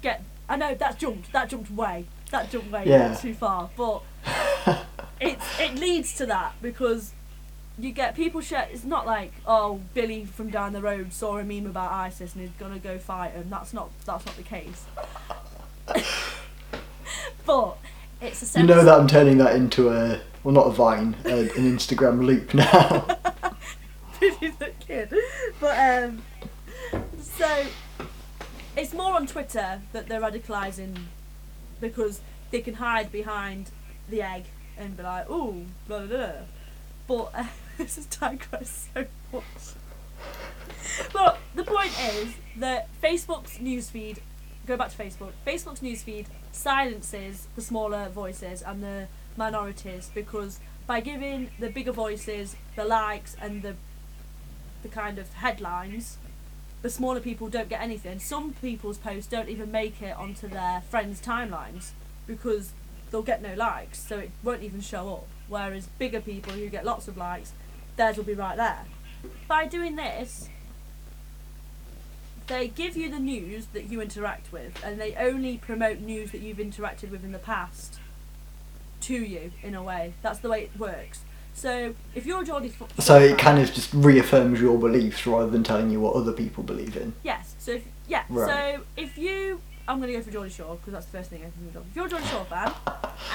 get. 0.02 0.24
I 0.48 0.56
know 0.58 0.76
that 0.76 1.00
jumped. 1.00 1.32
That 1.34 1.50
jumped 1.50 1.72
way. 1.72 2.06
That 2.32 2.52
jumped 2.52 2.72
way 2.72 2.84
Yeah. 2.86 3.16
too 3.16 3.34
far, 3.34 3.70
but 3.76 4.02
it's 5.20 5.60
it 5.60 5.76
leads 5.76 6.14
to 6.16 6.26
that 6.28 6.54
because 6.62 7.14
you 7.78 7.92
get 7.92 8.16
people 8.16 8.42
share. 8.42 8.68
It's 8.72 8.84
not 8.84 9.06
like 9.06 9.34
oh 9.46 9.82
Billy 9.94 10.26
from 10.26 10.50
down 10.50 10.74
the 10.74 10.82
road 10.82 11.12
saw 11.14 11.38
a 11.38 11.44
meme 11.44 11.66
about 11.66 11.92
ISIS 11.92 12.34
and 12.34 12.42
he's 12.44 12.52
gonna 12.60 12.80
go 12.80 12.98
fight 13.00 13.32
him. 13.34 13.48
That's 13.50 13.74
not 13.74 13.90
that's 14.06 14.26
not 14.26 14.36
the 14.38 14.44
case. 14.44 14.86
but 17.46 17.78
it's 18.26 18.56
a 18.56 18.60
You 18.60 18.66
know 18.66 18.84
that 18.84 19.00
I'm 19.00 19.08
turning 19.08 19.38
that 19.40 19.56
into 19.56 19.90
a 19.90 20.20
well, 20.44 20.54
not 20.54 20.68
a 20.68 20.72
vine, 20.72 21.16
uh, 21.26 21.30
an 21.30 21.50
Instagram 21.78 22.24
loop 22.24 22.54
now. 22.54 23.08
A 24.22 24.70
kid, 24.80 25.14
but 25.60 25.78
um, 25.78 26.24
so 27.20 27.66
it's 28.78 28.94
more 28.94 29.14
on 29.14 29.28
Twitter 29.28 29.82
that 29.92 30.08
they're 30.08 30.22
radicalising 30.22 30.98
because 31.82 32.22
they 32.50 32.62
can 32.62 32.76
hide 32.76 33.12
behind 33.12 33.72
the 34.10 34.22
egg 34.22 34.46
and 34.78 34.96
be 34.96 35.04
like, 35.04 35.30
ooh, 35.30 35.66
blah 35.88 36.00
blah 36.00 36.08
blah. 36.08 36.32
But 37.08 37.32
uh, 37.36 37.46
this 37.78 37.98
is 37.98 38.06
digressed 38.06 38.94
so 38.94 39.06
much. 39.34 39.44
But 41.12 41.40
the 41.54 41.64
point 41.64 41.92
is 42.14 42.34
that 42.58 42.88
Facebook's 43.02 43.58
newsfeed, 43.58 44.20
go 44.66 44.78
back 44.78 44.92
to 44.92 44.98
Facebook, 44.98 45.32
Facebook's 45.46 45.82
newsfeed 45.82 46.28
silences 46.56 47.48
the 47.56 47.62
smaller 47.62 48.10
voices 48.10 48.62
and 48.62 48.82
the 48.82 49.08
minorities 49.38 50.10
because 50.14 50.60
by 50.88 51.02
giving 51.02 51.50
the 51.60 51.70
bigger 51.70 51.92
voices 51.92 52.56
the 52.76 52.86
likes 52.86 53.36
and 53.42 53.62
the 53.62 53.76
the 54.84 54.90
kind 54.90 55.18
of 55.18 55.34
headlines, 55.34 56.18
the 56.84 56.90
smaller 56.92 57.20
people 57.20 57.50
don't 57.50 57.70
get 57.70 57.82
anything. 57.82 58.20
Some 58.20 58.54
people's 58.62 59.00
posts 59.00 59.28
don't 59.28 59.50
even 59.50 59.72
make 59.72 60.00
it 60.00 60.16
onto 60.16 60.48
their 60.48 60.84
friends' 60.92 61.20
timelines 61.20 61.90
because 62.28 62.72
they'll 63.10 63.24
get 63.24 63.42
no 63.42 63.56
likes, 63.56 64.00
so 64.00 64.20
it 64.20 64.32
won't 64.44 64.62
even 64.62 64.82
show 64.82 65.12
up. 65.12 65.28
Whereas 65.48 65.88
bigger 65.98 66.22
people 66.22 66.54
who 66.54 66.70
get 66.70 66.86
lots 66.86 67.08
of 67.08 67.18
likes, 67.18 67.54
theirs 67.96 68.18
will 68.18 68.26
be 68.26 68.36
right 68.36 68.58
there. 68.58 68.86
By 69.48 69.66
doing 69.66 69.96
this, 69.96 70.50
they 72.48 72.68
give 72.68 72.96
you 72.96 73.10
the 73.10 73.20
news 73.20 73.68
that 73.74 73.90
you 73.90 74.02
interact 74.02 74.52
with, 74.52 74.80
and 74.84 75.00
they 75.00 75.16
only 75.16 75.58
promote 75.58 76.00
news 76.00 76.32
that 76.32 76.42
you've 76.42 76.58
interacted 76.58 77.12
with 77.12 77.24
in 77.24 77.32
the 77.32 77.40
past 77.40 78.00
to 79.02 79.14
you 79.14 79.52
in 79.64 79.76
a 79.76 79.84
way. 79.84 80.14
That's 80.22 80.40
the 80.40 80.50
way 80.50 80.64
it 80.64 80.80
works. 80.80 81.22
So 81.54 81.96
if 82.14 82.26
you're 82.26 82.42
a 82.42 82.46
Geordie 82.46 82.74
so 83.00 83.18
it 83.18 83.38
kind 83.38 83.60
of 83.60 83.74
just 83.74 83.94
reaffirms 83.94 84.60
your 84.60 84.78
beliefs 84.78 85.26
rather 85.26 85.50
than 85.50 85.64
telling 85.64 85.90
you 85.90 86.02
what 86.02 86.14
other 86.16 86.34
people 86.34 86.64
believe 86.64 86.98
in. 86.98 87.14
Yes. 87.24 87.56
So 87.60 87.72
if, 87.74 87.84
yeah. 88.10 88.24
Right. 88.28 88.76
So 88.76 88.84
if 88.98 89.18
you, 89.18 89.62
I'm 89.88 90.00
going 90.00 90.12
to 90.12 90.18
go 90.18 90.24
for 90.24 90.32
Geordie 90.32 90.50
Shore 90.50 90.76
because 90.76 90.92
that's 90.92 91.06
the 91.06 91.18
first 91.18 91.30
thing 91.30 91.40
I 91.40 91.44
can 91.44 91.52
think 91.54 91.76
of. 91.76 91.86
If 91.90 91.96
you're 91.96 92.08
a 92.08 92.10
Geordie 92.10 92.28
Shore 92.28 92.46
fan 92.46 92.74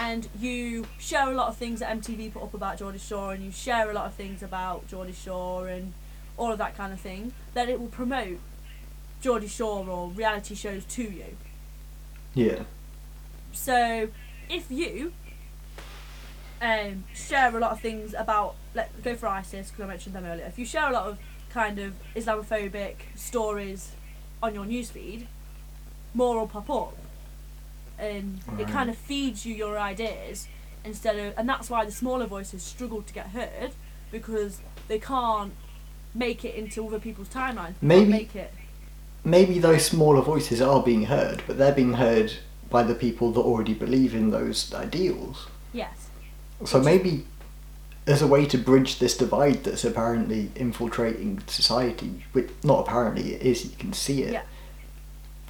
and 0.01 0.29
you 0.39 0.87
share 0.99 1.31
a 1.31 1.35
lot 1.35 1.49
of 1.49 1.57
things 1.57 1.81
that 1.81 1.99
MTV 1.99 2.35
put 2.35 2.43
up 2.43 2.53
about 2.53 2.79
Geordie 2.79 2.99
Shore 2.99 3.33
and 3.33 3.43
you 3.43 3.53
share 3.53 3.91
a 3.91 3.95
lot 3.95 4.05
of 4.05 4.13
things 4.13 4.43
about 4.43 4.87
Geordie 4.87 5.13
Shore 5.13 5.69
and 5.69 5.95
all 6.37 6.53
of 6.53 6.59
that 6.59 6.77
kind 6.77 6.93
of 6.93 7.01
thing, 7.01 7.33
then 7.55 7.71
it 7.71 7.81
will 7.81 7.89
promote 7.89 8.39
Geordie 9.21 9.49
Shore 9.49 9.89
or 9.89 10.09
reality 10.09 10.55
shows 10.55 10.85
to 10.87 11.03
you. 11.03 11.37
Yeah. 12.35 12.63
So 13.53 14.09
if 14.49 14.71
you 14.71 15.13
um, 16.63 17.05
share 17.15 17.55
a 17.57 17.61
lot 17.61 17.73
of 17.73 17.81
things 17.81 18.15
about, 18.17 18.55
let 18.75 19.03
go 19.03 19.15
for 19.15 19.27
ISIS 19.27 19.71
because 19.71 19.85
I 19.85 19.89
mentioned 19.89 20.15
them 20.15 20.25
earlier. 20.25 20.47
If 20.47 20.59
you 20.59 20.65
share 20.65 20.89
a 20.89 20.93
lot 20.93 21.07
of 21.07 21.19
kind 21.51 21.79
of 21.79 21.95
Islamophobic 22.15 22.95
stories 23.17 23.93
on 24.43 24.55
your 24.55 24.65
newsfeed, 24.65 25.27
more 26.15 26.39
will 26.41 26.47
pop 26.47 26.71
up, 26.71 26.97
and 27.99 28.41
it 28.59 28.69
kind 28.69 28.89
of 28.91 28.97
feeds 28.97 29.45
you 29.45 29.55
your 29.55 29.79
ideas 29.79 30.49
instead 30.85 31.17
of, 31.19 31.35
and 31.37 31.49
that's 31.49 31.69
why 31.69 31.85
the 31.85 31.93
smaller 31.93 32.27
voices 32.27 32.63
struggle 32.63 33.03
to 33.03 33.13
get 33.13 33.27
heard 33.29 33.73
because 34.11 34.61
they 34.89 34.99
can't 34.99 35.53
make 36.15 36.45
it 36.45 36.55
into 36.55 36.87
other 36.87 36.99
people's 36.99 37.29
timelines. 37.29 37.75
They 37.81 37.87
Maybe- 37.87 38.11
make 38.11 38.35
it. 38.37 38.53
Maybe 39.25 39.59
those 39.59 39.85
smaller 39.85 40.23
voices 40.23 40.61
are 40.61 40.83
being 40.83 41.05
heard, 41.05 41.43
but 41.47 41.59
they're 41.59 41.75
being 41.75 41.95
heard 41.95 42.35
by 42.71 42.83
the 42.83 42.95
people 42.95 43.33
that 43.33 43.41
already 43.41 43.75
believe 43.75 44.15
in 44.15 44.31
those 44.31 44.73
ideals. 44.73 45.47
Yes. 45.73 46.09
So 46.65 46.81
maybe 46.81 47.27
there's 48.05 48.23
a 48.23 48.27
way 48.27 48.47
to 48.47 48.59
bridge 48.59 48.99
this 48.99 49.17
divide 49.17 49.65
that's 49.65 49.85
apparently 49.85 50.51
infiltrating 50.55 51.43
society. 51.47 52.25
Which 52.33 52.51
not 52.63 52.87
apparently 52.87 53.35
it 53.35 53.43
is. 53.43 53.65
You 53.65 53.77
can 53.77 53.93
see 53.93 54.23
it. 54.23 54.33
Yeah. 54.33 54.43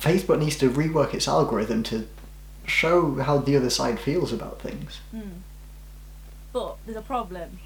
Facebook 0.01 0.39
needs 0.39 0.57
to 0.57 0.71
rework 0.71 1.15
its 1.15 1.29
algorithm 1.29 1.83
to 1.85 2.09
show 2.67 3.17
how 3.17 3.39
the 3.39 3.57
other 3.57 3.71
side 3.71 4.01
feels 4.01 4.33
about 4.33 4.61
things. 4.61 5.01
Mm. 5.15 5.41
But 6.53 6.77
there's 6.85 6.97
a 6.97 7.03
problem. 7.03 7.61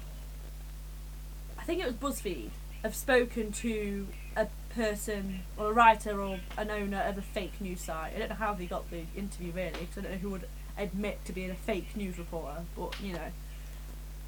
I 1.57 1.63
think 1.63 1.81
it 1.81 1.85
was 1.85 1.95
BuzzFeed 1.95 2.49
have 2.85 2.93
spoken 2.93 3.51
to 3.51 4.07
a 4.35 4.47
person 4.75 5.39
or 5.57 5.69
a 5.69 5.73
writer 5.73 6.21
or 6.21 6.39
an 6.57 6.69
owner 6.69 7.01
of 7.01 7.17
a 7.17 7.21
fake 7.21 7.59
news 7.59 7.81
site. 7.81 8.13
I 8.15 8.19
don't 8.19 8.29
know 8.29 8.35
how 8.35 8.53
they 8.53 8.65
got 8.65 8.89
the 8.91 9.03
interview 9.15 9.51
really, 9.51 9.71
because 9.71 9.97
I 9.97 10.01
don't 10.01 10.11
know 10.11 10.17
who 10.17 10.29
would 10.31 10.47
admit 10.77 11.23
to 11.25 11.33
being 11.33 11.49
a 11.49 11.55
fake 11.55 11.95
news 11.95 12.17
reporter. 12.17 12.63
But 12.77 12.99
you 13.01 13.13
know, 13.13 13.31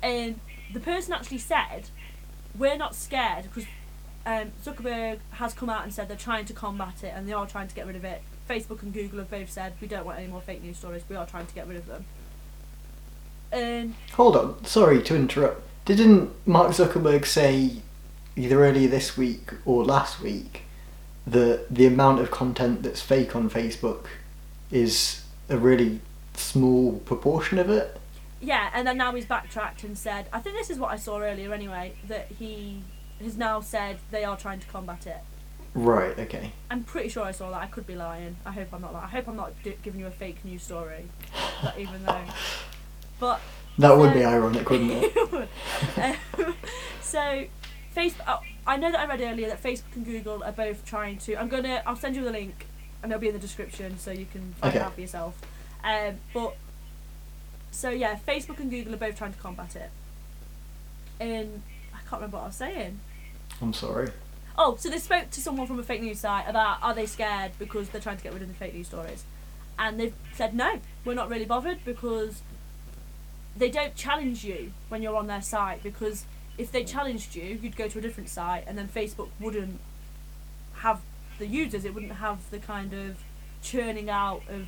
and 0.01 0.39
the 0.73 0.79
person 0.79 1.13
actually 1.13 1.39
said 1.39 1.89
we're 2.57 2.77
not 2.77 2.95
scared 2.95 3.43
because 3.43 3.65
um, 4.25 4.51
Zuckerberg 4.65 5.19
has 5.31 5.53
come 5.53 5.69
out 5.69 5.83
and 5.83 5.93
said 5.93 6.07
they're 6.07 6.17
trying 6.17 6.45
to 6.45 6.53
combat 6.53 7.03
it 7.03 7.13
and 7.15 7.27
they 7.27 7.33
are 7.33 7.45
trying 7.45 7.67
to 7.67 7.75
get 7.75 7.85
rid 7.85 7.95
of 7.95 8.03
it. 8.03 8.21
Facebook 8.49 8.81
and 8.81 8.93
Google 8.93 9.19
have 9.19 9.29
both 9.29 9.49
said 9.49 9.73
we 9.81 9.87
don't 9.87 10.05
want 10.05 10.19
any 10.19 10.27
more 10.27 10.41
fake 10.41 10.63
news 10.63 10.77
stories. 10.77 11.03
We 11.09 11.15
are 11.15 11.25
trying 11.25 11.45
to 11.45 11.53
get 11.53 11.67
rid 11.67 11.77
of 11.77 11.85
them. 11.85 12.05
And 13.51 13.95
Hold 14.13 14.35
on, 14.35 14.65
sorry 14.65 15.01
to 15.03 15.15
interrupt. 15.15 15.61
Didn't 15.85 16.31
Mark 16.45 16.71
Zuckerberg 16.71 17.25
say 17.25 17.81
either 18.37 18.63
earlier 18.63 18.87
this 18.87 19.17
week 19.17 19.51
or 19.65 19.83
last 19.83 20.21
week 20.21 20.61
that 21.25 21.65
the 21.69 21.85
amount 21.85 22.19
of 22.19 22.31
content 22.31 22.83
that's 22.83 23.01
fake 23.01 23.35
on 23.35 23.49
Facebook 23.49 24.05
is 24.71 25.23
a 25.49 25.57
really 25.57 25.99
small 26.35 26.99
proportion 26.99 27.59
of 27.59 27.69
it? 27.69 27.99
yeah, 28.39 28.69
and 28.73 28.87
then 28.87 28.97
now 28.97 29.13
he's 29.15 29.25
backtracked 29.25 29.83
and 29.83 29.97
said, 29.97 30.27
I 30.31 30.39
think 30.39 30.55
this 30.55 30.69
is 30.69 30.77
what 30.77 30.91
I 30.91 30.95
saw 30.97 31.19
earlier 31.19 31.51
anyway, 31.53 31.95
that 32.07 32.27
he 32.37 32.83
has 33.19 33.35
now 33.35 33.61
said 33.61 33.97
they 34.11 34.23
are 34.23 34.37
trying 34.37 34.59
to 34.59 34.67
combat 34.67 35.07
it. 35.07 35.17
Right, 35.73 36.17
okay. 36.19 36.51
I'm 36.69 36.83
pretty 36.83 37.09
sure 37.09 37.23
I 37.25 37.31
saw 37.31 37.49
that. 37.51 37.61
I 37.61 37.65
could 37.65 37.87
be 37.87 37.95
lying. 37.95 38.35
I 38.45 38.51
hope 38.51 38.67
I'm 38.73 38.81
not 38.81 38.93
lying. 38.93 39.05
I 39.05 39.09
hope 39.09 39.27
I'm 39.27 39.35
not 39.35 39.53
giving 39.83 39.99
you 39.99 40.05
a 40.07 40.11
fake 40.11 40.45
news 40.45 40.61
story. 40.63 41.05
But 41.63 41.79
even 41.79 42.05
though, 42.05 42.21
but 43.19 43.41
That 43.79 43.97
would 43.97 44.13
be 44.13 44.23
Um, 44.23 44.33
ironic, 44.35 44.69
wouldn't 44.69 44.91
it? 44.91 45.49
um, 46.37 46.53
so, 47.01 47.45
Facebook. 47.97 48.23
Oh, 48.27 48.39
I 48.65 48.77
know 48.77 48.91
that 48.91 48.99
I 48.99 49.05
read 49.07 49.21
earlier 49.21 49.47
that 49.49 49.61
Facebook 49.61 49.95
and 49.95 50.05
Google 50.05 50.43
are 50.43 50.51
both 50.51 50.85
trying 50.85 51.17
to. 51.19 51.35
I'm 51.35 51.47
gonna. 51.49 51.81
I'll 51.85 51.95
send 51.95 52.15
you 52.15 52.23
the 52.23 52.31
link, 52.31 52.67
and 53.01 53.11
it'll 53.11 53.19
be 53.21 53.27
in 53.27 53.33
the 53.33 53.39
description 53.39 53.97
so 53.97 54.11
you 54.11 54.25
can 54.31 54.53
find 54.59 54.71
Okay. 54.75 54.79
it 54.79 54.85
out 54.85 54.93
for 54.95 55.01
yourself. 55.01 55.39
Um, 55.83 56.15
but 56.33 56.55
so 57.71 57.89
yeah, 57.89 58.17
Facebook 58.27 58.59
and 58.59 58.69
Google 58.69 58.93
are 58.93 58.97
both 58.97 59.17
trying 59.17 59.33
to 59.33 59.39
combat 59.39 59.75
it. 59.75 59.89
And 61.19 61.61
I 61.93 61.97
can't 62.01 62.13
remember 62.21 62.37
what 62.37 62.43
I 62.43 62.47
was 62.47 62.55
saying. 62.55 62.99
I'm 63.61 63.73
sorry. 63.73 64.09
Oh, 64.57 64.75
so 64.79 64.89
they 64.89 64.97
spoke 64.99 65.29
to 65.31 65.41
someone 65.41 65.67
from 65.67 65.79
a 65.79 65.83
fake 65.83 66.01
news 66.01 66.19
site 66.19 66.47
about 66.47 66.81
are 66.81 66.93
they 66.93 67.05
scared 67.05 67.51
because 67.59 67.89
they're 67.89 68.01
trying 68.01 68.17
to 68.17 68.23
get 68.23 68.33
rid 68.33 68.41
of 68.41 68.47
the 68.47 68.53
fake 68.53 68.73
news 68.73 68.87
stories, 68.87 69.23
and 69.79 69.99
they've 69.99 70.13
said 70.33 70.53
no, 70.53 70.79
we're 71.05 71.13
not 71.13 71.29
really 71.29 71.45
bothered 71.45 71.83
because 71.85 72.41
they 73.55 73.69
don't 73.69 73.95
challenge 73.95 74.43
you 74.43 74.71
when 74.89 75.01
you're 75.01 75.15
on 75.15 75.25
their 75.27 75.41
site 75.41 75.81
because 75.81 76.25
if 76.57 76.71
they 76.71 76.83
challenged 76.83 77.35
you, 77.35 77.59
you'd 77.61 77.77
go 77.77 77.87
to 77.87 77.99
a 77.99 78.01
different 78.01 78.29
site, 78.29 78.63
and 78.67 78.77
then 78.77 78.87
Facebook 78.87 79.29
wouldn't 79.39 79.79
have 80.77 81.01
the 81.39 81.47
users. 81.47 81.85
It 81.85 81.93
wouldn't 81.93 82.13
have 82.13 82.49
the 82.49 82.59
kind 82.59 82.93
of 82.93 83.17
churning 83.61 84.09
out 84.09 84.41
of 84.49 84.67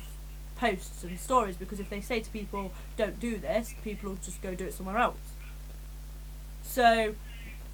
posts 0.56 1.02
and 1.02 1.18
stories 1.18 1.56
because 1.56 1.80
if 1.80 1.88
they 1.88 2.00
say 2.00 2.20
to 2.20 2.30
people 2.30 2.72
don't 2.96 3.18
do 3.18 3.38
this, 3.38 3.74
people 3.82 4.10
will 4.10 4.16
just 4.16 4.42
go 4.42 4.54
do 4.54 4.66
it 4.66 4.74
somewhere 4.74 4.98
else. 4.98 5.16
So 6.62 7.14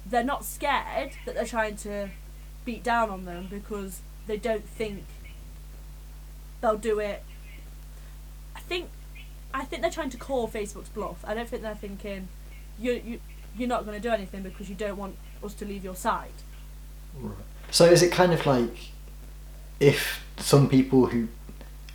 they're 0.05 0.23
not 0.23 0.45
scared 0.45 1.11
that 1.25 1.35
they're 1.35 1.45
trying 1.45 1.75
to 1.77 2.09
beat 2.63 2.83
down 2.83 3.09
on 3.09 3.25
them 3.25 3.47
because 3.49 4.01
they 4.25 4.37
don't 4.37 4.67
think 4.67 5.03
they'll 6.61 6.77
do 6.77 6.99
it. 6.99 7.23
I 8.55 8.61
think 8.61 8.89
I 9.53 9.65
think 9.65 9.81
they're 9.81 9.91
trying 9.91 10.09
to 10.11 10.17
call 10.17 10.47
Facebook's 10.47 10.89
bluff. 10.89 11.23
I 11.25 11.33
don't 11.33 11.47
think 11.47 11.61
they're 11.61 11.75
thinking 11.75 12.29
you 12.79 13.01
you 13.05 13.19
you're 13.57 13.67
not 13.67 13.85
going 13.85 13.99
to 13.99 14.01
do 14.01 14.13
anything 14.13 14.43
because 14.43 14.69
you 14.69 14.75
don't 14.75 14.97
want 14.97 15.15
us 15.43 15.53
to 15.55 15.65
leave 15.65 15.83
your 15.83 15.95
site. 15.95 16.31
So 17.71 17.85
is 17.85 18.01
it 18.01 18.11
kind 18.11 18.33
of 18.33 18.45
like 18.45 18.91
if 19.79 20.23
some 20.37 20.69
people 20.69 21.07
who, 21.07 21.27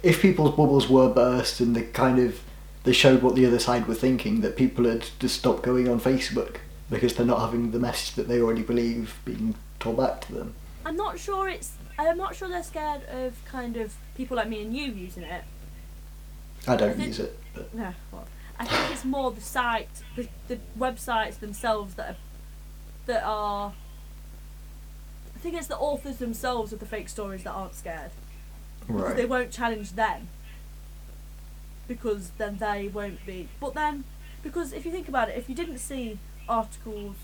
if 0.03 0.21
people's 0.23 0.51
bubbles 0.51 0.89
were 0.89 1.09
burst 1.09 1.61
and 1.61 1.75
they 1.75 1.83
kind 1.83 2.19
of 2.19 2.41
they 2.85 2.93
showed 2.93 3.23
what 3.23 3.37
the 3.37 3.47
other 3.47 3.61
side 3.61 3.87
were 3.87 3.95
thinking, 3.95 4.41
that 4.41 4.57
people 4.57 4.85
had 4.85 5.09
just 5.21 5.39
stopped 5.39 5.63
going 5.63 5.89
on 5.89 6.01
Facebook 6.01 6.57
because 6.91 7.15
they're 7.15 7.27
not 7.27 7.41
having 7.41 7.71
the 7.71 7.79
message 7.79 8.15
that 8.17 8.27
they 8.29 8.41
already 8.41 8.63
believe 8.63 9.19
being 9.25 9.55
told 9.79 9.97
back 9.97 10.21
to 10.23 10.33
them. 10.33 10.55
I'm 10.85 10.97
not 10.97 11.19
sure 11.19 11.49
it's 11.49 11.73
I'm 11.99 12.19
not 12.19 12.35
sure 12.35 12.49
they're 12.49 12.63
scared 12.63 13.03
of 13.09 13.35
kind 13.45 13.77
of 13.77 13.95
people 14.17 14.37
like 14.37 14.49
me 14.49 14.63
and 14.63 14.77
you 14.77 14.85
using 14.87 15.23
it. 15.23 15.45
I 16.67 16.77
don't 16.77 16.97
think- 16.97 17.09
use 17.09 17.21
it, 17.21 17.39
but 17.55 17.73
No, 17.75 17.95
well, 18.11 18.27
I 18.63 18.65
think 18.65 18.93
it's 18.93 19.05
more 19.05 19.33
the 19.33 19.41
site, 19.41 19.89
the, 20.15 20.29
the 20.47 20.59
websites 20.79 21.41
themselves 21.41 21.95
that 21.95 22.11
are, 22.11 22.17
that 23.07 23.25
are. 23.25 23.73
I 25.35 25.39
think 25.41 25.57
it's 25.57 25.67
the 25.67 25.77
authors 25.77 26.19
themselves 26.19 26.73
of 26.73 26.79
the 26.79 26.87
fake 26.87 27.09
stories 27.09 27.43
that 27.43 27.51
aren't 27.51 27.75
scared 27.75 28.13
because 28.87 29.17
they 29.17 29.27
won't 29.27 29.51
challenge 29.51 29.93
them 29.93 30.29
because 31.89 32.31
then 32.39 32.59
they 32.59 32.87
won't 32.87 33.27
be. 33.27 33.49
But 33.59 33.75
then, 33.75 34.05
because 34.45 34.73
if 34.73 34.87
you 34.87 34.93
think 34.93 35.09
about 35.09 35.29
it, 35.29 35.37
if 35.37 35.49
you 35.49 35.57
didn't 35.57 35.79
see 35.79 36.21
articles 36.49 37.17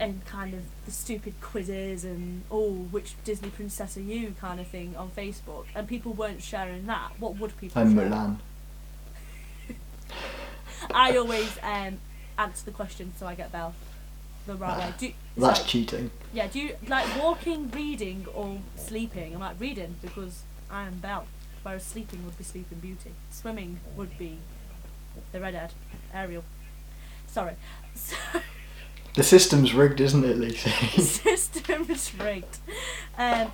and 0.00 0.24
kind 0.24 0.54
of 0.54 0.62
the 0.86 0.90
stupid 0.90 1.34
quizzes 1.42 2.02
and 2.02 2.44
oh, 2.50 2.70
which 2.90 3.14
Disney 3.24 3.50
princess 3.50 3.98
are 3.98 4.00
you 4.00 4.34
kind 4.40 4.58
of 4.58 4.68
thing 4.68 4.96
on 4.96 5.10
Facebook, 5.10 5.66
and 5.74 5.86
people 5.86 6.14
weren't 6.14 6.42
sharing 6.42 6.86
that, 6.86 7.12
what 7.18 7.38
would 7.38 7.58
people? 7.58 7.82
I'm 7.82 7.94
share? 7.94 8.08
Mulan. 8.08 8.38
I 10.92 11.16
always 11.16 11.58
um, 11.62 11.98
answer 12.38 12.64
the 12.64 12.70
question 12.70 13.12
so 13.18 13.26
I 13.26 13.34
get 13.34 13.52
Belle 13.52 13.74
the 14.46 14.54
right 14.54 14.78
way. 14.78 14.94
Do 14.98 15.06
you, 15.08 15.12
That's 15.36 15.62
cheating. 15.64 16.10
yeah, 16.32 16.46
do 16.46 16.58
you 16.58 16.76
like 16.88 17.06
walking, 17.22 17.70
reading, 17.70 18.26
or 18.34 18.58
sleeping? 18.76 19.34
I'm 19.34 19.40
like 19.40 19.60
reading 19.60 19.96
because 20.02 20.42
I 20.70 20.86
am 20.86 20.94
Belle, 20.98 21.26
whereas 21.62 21.84
sleeping 21.84 22.24
would 22.24 22.38
be 22.38 22.44
Sleeping 22.44 22.78
Beauty. 22.78 23.12
Swimming 23.30 23.80
would 23.96 24.18
be 24.18 24.38
the 25.32 25.40
redhead, 25.40 25.72
Ariel. 26.12 26.44
Sorry. 27.26 27.54
So, 27.94 28.14
The 29.14 29.24
system's 29.24 29.74
rigged, 29.74 30.00
isn't 30.00 30.24
it, 30.24 30.36
Lucy? 30.38 30.70
system 31.02 31.90
is 31.90 32.14
rigged. 32.14 32.58
Um, 33.18 33.50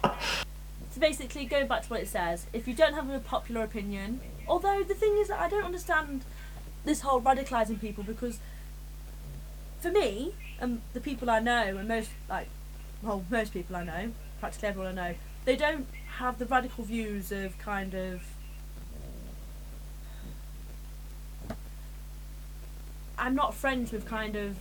so 0.90 1.00
basically, 1.00 1.46
going 1.46 1.66
back 1.66 1.84
to 1.84 1.88
what 1.88 2.00
it 2.00 2.08
says, 2.08 2.46
if 2.52 2.68
you 2.68 2.74
don't 2.74 2.92
have 2.92 3.08
a 3.08 3.18
popular 3.18 3.62
opinion, 3.64 4.20
although 4.46 4.82
the 4.82 4.92
thing 4.92 5.16
is 5.16 5.28
that 5.28 5.40
I 5.40 5.48
don't 5.48 5.64
understand 5.64 6.24
this 6.84 7.00
whole 7.00 7.20
radicalising 7.20 7.80
people 7.80 8.04
because 8.04 8.38
for 9.80 9.90
me 9.90 10.34
and 10.60 10.80
the 10.92 11.00
people 11.00 11.30
I 11.30 11.40
know 11.40 11.76
and 11.78 11.88
most 11.88 12.10
like 12.28 12.48
well 13.02 13.24
most 13.30 13.52
people 13.52 13.76
I 13.76 13.84
know, 13.84 14.12
practically 14.40 14.68
everyone 14.68 14.98
I 14.98 15.10
know, 15.10 15.14
they 15.44 15.56
don't 15.56 15.86
have 16.18 16.38
the 16.38 16.46
radical 16.46 16.84
views 16.84 17.32
of 17.32 17.58
kind 17.58 17.94
of 17.94 18.22
I'm 23.18 23.34
not 23.34 23.54
friends 23.54 23.92
with 23.92 24.06
kind 24.06 24.36
of 24.36 24.56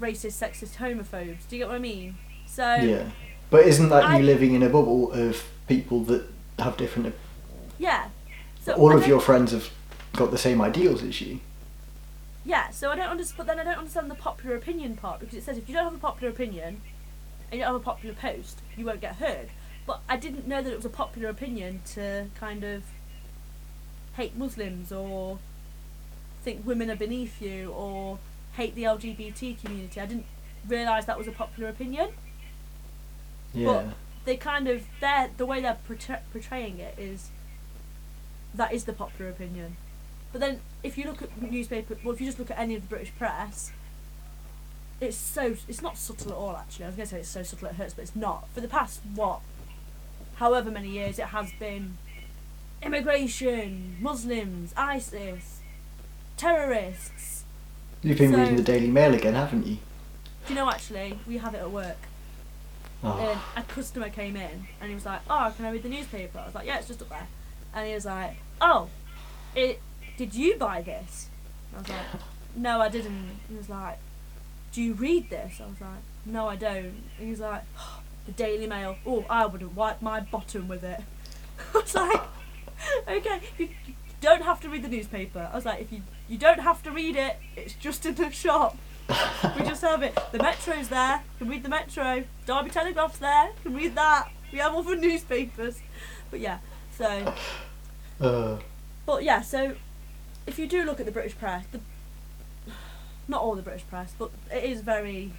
racist, 0.00 0.40
sexist, 0.40 0.76
homophobes. 0.76 1.48
Do 1.48 1.56
you 1.56 1.58
get 1.62 1.68
what 1.68 1.76
I 1.76 1.78
mean? 1.80 2.16
So 2.46 2.74
yeah. 2.76 3.10
But 3.50 3.66
isn't 3.66 3.88
that 3.90 4.04
I- 4.04 4.18
you 4.18 4.24
living 4.24 4.54
in 4.54 4.62
a 4.62 4.68
bubble 4.68 5.12
of 5.12 5.44
people 5.68 6.00
that 6.04 6.24
have 6.58 6.76
different? 6.76 7.14
yeah. 7.78 8.08
So 8.64 8.72
all 8.74 8.96
of 8.96 9.06
your 9.06 9.20
friends 9.20 9.52
have 9.52 9.70
got 10.14 10.30
the 10.30 10.38
same 10.38 10.60
ideals 10.60 11.02
as 11.02 11.20
you. 11.20 11.40
Yeah, 12.44 12.70
so 12.70 12.90
I 12.90 12.96
don't 12.96 13.08
understand, 13.08 13.36
but 13.38 13.46
then 13.46 13.58
I 13.58 13.64
don't 13.64 13.78
understand 13.78 14.10
the 14.10 14.14
popular 14.14 14.54
opinion 14.56 14.96
part 14.96 15.20
because 15.20 15.34
it 15.34 15.42
says 15.42 15.58
if 15.58 15.68
you 15.68 15.74
don't 15.74 15.84
have 15.84 15.94
a 15.94 15.98
popular 15.98 16.32
opinion 16.32 16.80
and 17.50 17.52
you 17.52 17.58
don't 17.58 17.72
have 17.72 17.80
a 17.80 17.84
popular 17.84 18.14
post, 18.14 18.60
you 18.76 18.84
won't 18.84 19.00
get 19.00 19.16
heard. 19.16 19.48
But 19.86 20.00
I 20.08 20.16
didn't 20.16 20.46
know 20.46 20.62
that 20.62 20.72
it 20.72 20.76
was 20.76 20.84
a 20.84 20.90
popular 20.90 21.28
opinion 21.28 21.80
to 21.94 22.26
kind 22.38 22.62
of 22.64 22.84
hate 24.14 24.36
Muslims 24.36 24.92
or 24.92 25.38
think 26.42 26.64
women 26.64 26.90
are 26.90 26.96
beneath 26.96 27.42
you 27.42 27.70
or 27.72 28.18
hate 28.54 28.74
the 28.74 28.84
LGBT 28.84 29.60
community. 29.60 30.00
I 30.00 30.06
didn't 30.06 30.26
realise 30.66 31.04
that 31.04 31.18
was 31.18 31.26
a 31.28 31.32
popular 31.32 31.68
opinion. 31.68 32.10
Yeah. 33.52 33.66
But 33.66 33.86
They 34.24 34.36
kind 34.36 34.66
of 34.68 34.84
they're 35.00 35.30
the 35.36 35.46
way 35.46 35.60
they're 35.60 35.78
portray- 35.86 36.22
portraying 36.32 36.78
it 36.78 36.96
is 36.98 37.30
that 38.54 38.72
is 38.72 38.84
the 38.84 38.92
popular 38.92 39.30
opinion. 39.30 39.76
But 40.36 40.40
then 40.40 40.60
if 40.82 40.98
you 40.98 41.04
look 41.04 41.22
at 41.22 41.30
newspaper, 41.40 41.96
well, 42.04 42.12
if 42.12 42.20
you 42.20 42.26
just 42.26 42.38
look 42.38 42.50
at 42.50 42.58
any 42.58 42.74
of 42.74 42.82
the 42.82 42.88
British 42.88 43.10
press, 43.16 43.72
it's 45.00 45.16
so 45.16 45.56
it's 45.66 45.80
not 45.80 45.96
subtle 45.96 46.30
at 46.30 46.36
all. 46.36 46.56
Actually, 46.58 46.84
I 46.84 46.88
was 46.88 46.96
going 46.96 47.08
to 47.08 47.14
say 47.14 47.20
it's 47.20 47.30
so 47.30 47.42
subtle 47.42 47.68
it 47.68 47.76
hurts, 47.76 47.94
but 47.94 48.02
it's 48.02 48.14
not. 48.14 48.46
For 48.50 48.60
the 48.60 48.68
past 48.68 49.00
what, 49.14 49.40
however 50.34 50.70
many 50.70 50.90
years, 50.90 51.18
it 51.18 51.28
has 51.28 51.52
been 51.52 51.96
immigration, 52.82 53.96
Muslims, 53.98 54.74
ISIS, 54.76 55.60
terrorists. 56.36 57.44
You've 58.02 58.18
been 58.18 58.32
so- 58.32 58.38
reading 58.38 58.56
the 58.56 58.62
Daily 58.62 58.90
Mail 58.90 59.14
again, 59.14 59.32
haven't 59.32 59.66
you? 59.66 59.78
Do 60.46 60.52
you 60.52 60.56
know 60.56 60.68
actually 60.68 61.18
we 61.26 61.38
have 61.38 61.54
it 61.54 61.62
at 61.62 61.70
work. 61.70 61.96
Oh. 63.02 63.42
a 63.56 63.62
customer 63.62 64.10
came 64.10 64.36
in 64.36 64.66
and 64.82 64.90
he 64.90 64.94
was 64.94 65.06
like, 65.06 65.20
"Oh, 65.30 65.50
can 65.56 65.64
I 65.64 65.70
read 65.70 65.82
the 65.82 65.88
newspaper?" 65.88 66.38
I 66.40 66.44
was 66.44 66.54
like, 66.54 66.66
"Yeah, 66.66 66.76
it's 66.76 66.88
just 66.88 67.00
up 67.00 67.08
there." 67.08 67.26
And 67.72 67.86
he 67.86 67.94
was 67.94 68.04
like, 68.04 68.36
"Oh, 68.60 68.88
it 69.54 69.80
did 70.16 70.34
you 70.34 70.56
buy 70.56 70.82
this?" 70.82 71.28
I 71.74 71.78
was 71.80 71.88
like, 71.88 72.06
"No, 72.54 72.80
I 72.80 72.88
didn't." 72.88 73.38
He 73.48 73.56
was 73.56 73.68
like, 73.68 73.98
"Do 74.72 74.82
you 74.82 74.94
read 74.94 75.30
this?" 75.30 75.60
I 75.60 75.66
was 75.66 75.80
like, 75.80 76.02
"No, 76.24 76.48
I 76.48 76.56
don't." 76.56 77.02
He 77.18 77.30
was 77.30 77.40
like, 77.40 77.62
oh, 77.78 78.00
"The 78.26 78.32
Daily 78.32 78.66
Mail. 78.66 78.96
Oh, 79.06 79.24
I 79.30 79.46
wouldn't 79.46 79.74
wipe 79.74 80.02
my 80.02 80.20
bottom 80.20 80.68
with 80.68 80.84
it." 80.84 81.00
I 81.74 81.78
was 81.78 81.94
like, 81.94 82.20
"Okay, 83.08 83.40
you 83.58 83.68
you 83.86 83.94
don't 84.20 84.42
have 84.42 84.60
to 84.62 84.68
read 84.68 84.82
the 84.82 84.88
newspaper." 84.88 85.48
I 85.52 85.54
was 85.54 85.64
like, 85.64 85.80
"If 85.80 85.92
you 85.92 86.02
you 86.28 86.38
don't 86.38 86.60
have 86.60 86.82
to 86.84 86.90
read 86.90 87.16
it, 87.16 87.36
it's 87.56 87.74
just 87.74 88.04
in 88.06 88.14
the 88.14 88.30
shop." 88.30 88.76
we 89.56 89.62
just 89.62 89.82
have 89.82 90.02
it. 90.02 90.18
The 90.32 90.38
Metro's 90.38 90.88
there. 90.88 91.22
Can 91.38 91.48
read 91.48 91.62
the 91.62 91.68
Metro. 91.68 92.24
Derby 92.44 92.70
Telegraph's 92.70 93.18
there. 93.18 93.50
Can 93.62 93.74
read 93.74 93.94
that. 93.94 94.30
We 94.50 94.58
have 94.58 94.74
all 94.74 94.82
the 94.82 94.96
newspapers. 95.06 95.80
But 96.30 96.40
yeah, 96.40 96.58
so 96.98 97.32
Uh, 98.20 98.58
but 99.04 99.22
yeah, 99.22 99.42
so 99.42 99.76
if 100.46 100.58
you 100.58 100.66
do 100.66 100.84
look 100.84 101.00
at 101.00 101.06
the 101.06 101.12
British 101.12 101.36
press, 101.36 101.64
the 101.72 101.80
not 103.28 103.42
all 103.42 103.54
the 103.56 103.62
British 103.62 103.86
press, 103.88 104.12
but 104.18 104.30
it 104.52 104.64
is 104.64 104.80
very. 104.80 105.32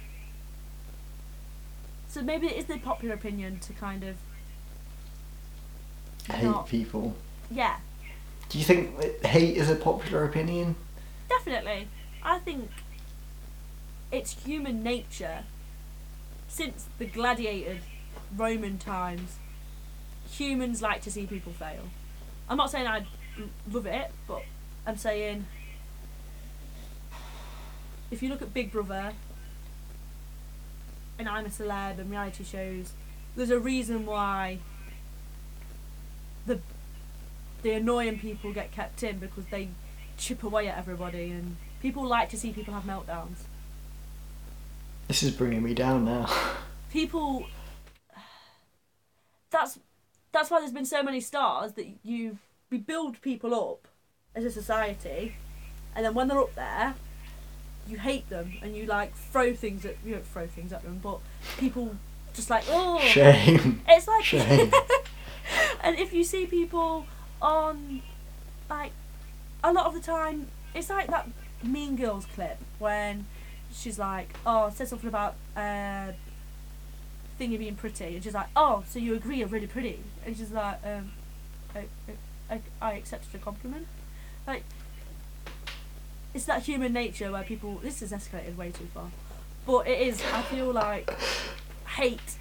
So 2.08 2.22
maybe 2.22 2.46
it 2.46 2.56
is 2.56 2.64
the 2.66 2.78
popular 2.78 3.14
opinion 3.14 3.58
to 3.60 3.72
kind 3.74 4.02
of 4.04 4.16
hate 6.30 6.44
not. 6.44 6.68
people. 6.68 7.14
Yeah, 7.50 7.76
Do 8.50 8.58
you 8.58 8.64
think 8.64 8.98
that 9.00 9.24
hate 9.26 9.56
is 9.56 9.70
a 9.70 9.76
popular 9.76 10.24
opinion? 10.24 10.76
definitely. 11.28 11.88
I 12.22 12.38
think 12.40 12.70
it's 14.10 14.42
human 14.44 14.82
nature. 14.82 15.44
Since 16.48 16.86
the 16.98 17.04
gladiated 17.06 17.80
Roman 18.36 18.78
times, 18.78 19.36
humans 20.30 20.80
like 20.82 21.02
to 21.02 21.10
see 21.10 21.26
people 21.26 21.52
fail. 21.52 21.84
I'm 22.48 22.56
not 22.56 22.70
saying 22.70 22.86
I 22.86 23.06
love 23.70 23.86
it, 23.86 24.10
but 24.26 24.42
I'm 24.88 24.96
saying 24.96 25.44
if 28.10 28.22
you 28.22 28.30
look 28.30 28.40
at 28.40 28.54
Big 28.54 28.72
Brother 28.72 29.12
and 31.18 31.28
I'm 31.28 31.44
a 31.44 31.50
Celeb 31.50 31.98
and 31.98 32.10
reality 32.10 32.42
shows, 32.42 32.92
there's 33.36 33.50
a 33.50 33.58
reason 33.58 34.06
why 34.06 34.60
the 36.46 36.60
the 37.60 37.72
annoying 37.72 38.18
people 38.18 38.54
get 38.54 38.72
kept 38.72 39.02
in 39.02 39.18
because 39.18 39.44
they 39.50 39.68
chip 40.16 40.42
away 40.42 40.68
at 40.68 40.78
everybody 40.78 41.32
and 41.32 41.58
people 41.82 42.06
like 42.06 42.30
to 42.30 42.38
see 42.38 42.50
people 42.50 42.72
have 42.72 42.84
meltdowns. 42.84 43.44
This 45.06 45.22
is 45.22 45.32
bringing 45.32 45.62
me 45.62 45.74
down 45.74 46.06
now. 46.06 46.30
People 46.90 47.44
that's 49.50 49.78
that's 50.32 50.50
why 50.50 50.60
there's 50.60 50.72
been 50.72 50.86
so 50.86 51.02
many 51.02 51.20
stars 51.20 51.72
that 51.72 51.86
you 52.02 52.38
we 52.70 52.78
build 52.78 53.20
people 53.20 53.54
up 53.54 53.86
as 54.34 54.44
a 54.44 54.50
society 54.50 55.34
and 55.94 56.04
then 56.04 56.14
when 56.14 56.28
they're 56.28 56.38
up 56.38 56.54
there 56.54 56.94
you 57.86 57.98
hate 57.98 58.28
them 58.28 58.52
and 58.62 58.76
you 58.76 58.86
like 58.86 59.14
throw 59.14 59.54
things 59.54 59.84
at 59.84 59.96
you 60.04 60.12
don't 60.12 60.26
throw 60.26 60.46
things 60.46 60.72
at 60.72 60.82
them 60.82 61.00
but 61.02 61.18
people 61.56 61.96
just 62.34 62.50
like 62.50 62.64
oh 62.68 62.98
Shame. 63.00 63.82
it's 63.88 64.06
like 64.06 64.24
Shame. 64.24 64.70
and 65.82 65.98
if 65.98 66.12
you 66.12 66.22
see 66.22 66.46
people 66.46 67.06
on 67.40 68.02
like 68.68 68.92
a 69.64 69.72
lot 69.72 69.86
of 69.86 69.94
the 69.94 70.00
time 70.00 70.48
it's 70.74 70.90
like 70.90 71.08
that 71.08 71.28
mean 71.62 71.96
girls 71.96 72.26
clip 72.34 72.58
when 72.78 73.26
she's 73.72 73.98
like 73.98 74.34
oh 74.46 74.70
said 74.70 74.86
something 74.88 75.08
about 75.08 75.34
uh 75.56 76.12
thingy 77.40 77.58
being 77.58 77.74
pretty 77.74 78.14
and 78.14 78.24
she's 78.24 78.34
like 78.34 78.48
oh 78.56 78.84
so 78.88 78.98
you 78.98 79.14
agree 79.14 79.42
i'm 79.42 79.48
really 79.48 79.66
pretty 79.66 80.00
and 80.26 80.36
she's 80.36 80.50
like 80.50 80.78
um 80.84 81.12
i, 81.74 81.84
I, 82.50 82.60
I 82.80 82.92
accepted 82.94 83.34
a 83.34 83.38
compliment 83.38 83.86
like 84.48 84.64
it's 86.34 86.44
that 86.46 86.62
human 86.62 86.92
nature 86.92 87.30
where 87.30 87.42
people 87.42 87.78
this 87.82 88.00
has 88.00 88.12
escalated 88.12 88.56
way 88.56 88.70
too 88.70 88.88
far 88.92 89.10
but 89.66 89.86
it 89.86 90.00
is 90.00 90.20
i 90.32 90.42
feel 90.42 90.72
like 90.72 91.10
hate 91.96 92.36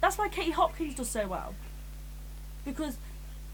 that's 0.00 0.16
why 0.16 0.28
katie 0.28 0.50
hopkins 0.50 0.94
does 0.94 1.10
so 1.10 1.26
well 1.26 1.54
because 2.64 2.96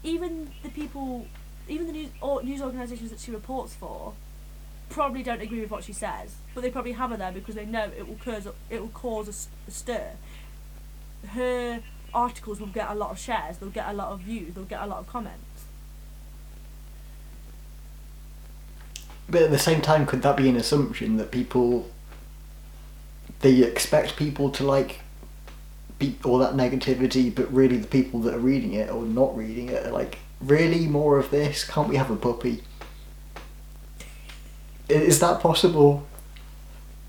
even 0.05 0.51
the 0.63 0.69
people, 0.69 1.25
even 1.67 1.87
the 1.87 1.93
news 1.93 2.09
or 2.21 2.43
news 2.43 2.61
organisations 2.61 3.09
that 3.09 3.19
she 3.19 3.31
reports 3.31 3.73
for, 3.73 4.13
probably 4.89 5.23
don't 5.23 5.41
agree 5.41 5.61
with 5.61 5.71
what 5.71 5.83
she 5.83 5.93
says, 5.93 6.35
but 6.53 6.61
they 6.61 6.69
probably 6.69 6.91
have 6.93 7.09
her 7.09 7.17
there 7.17 7.31
because 7.31 7.55
they 7.55 7.65
know 7.65 7.89
it 7.97 8.07
will 8.07 8.19
cause 8.23 8.47
it 8.69 8.79
will 8.79 8.89
cause 8.89 9.27
a, 9.27 9.69
a 9.69 9.71
stir. 9.71 10.11
Her 11.29 11.81
articles 12.13 12.59
will 12.59 12.67
get 12.67 12.89
a 12.89 12.93
lot 12.93 13.11
of 13.11 13.19
shares, 13.19 13.57
they'll 13.57 13.69
get 13.69 13.89
a 13.89 13.93
lot 13.93 14.09
of 14.09 14.19
views, 14.21 14.53
they'll 14.53 14.63
get 14.63 14.81
a 14.81 14.85
lot 14.85 14.99
of 14.99 15.07
comments. 15.07 15.54
But 19.29 19.41
at 19.43 19.51
the 19.51 19.59
same 19.59 19.81
time, 19.81 20.05
could 20.05 20.21
that 20.21 20.37
be 20.37 20.49
an 20.49 20.55
assumption 20.55 21.17
that 21.17 21.31
people 21.31 21.89
they 23.41 23.63
expect 23.63 24.15
people 24.15 24.49
to 24.49 24.63
like 24.63 25.01
beat 25.99 26.23
all 26.25 26.37
that 26.39 26.53
negativity, 26.53 27.33
but 27.33 27.51
really 27.53 27.77
the 27.77 27.87
people 27.87 28.19
that 28.21 28.33
are 28.33 28.39
reading 28.39 28.73
it 28.73 28.89
or 28.89 29.03
not 29.03 29.35
reading 29.35 29.69
it 29.69 29.85
are 29.85 29.91
like, 29.91 30.19
really 30.41 30.87
more 30.87 31.17
of 31.17 31.31
this? 31.31 31.63
Can't 31.63 31.87
we 31.89 31.95
have 31.95 32.11
a 32.11 32.15
puppy? 32.15 32.63
Is 34.89 35.19
that 35.19 35.41
possible? 35.41 36.05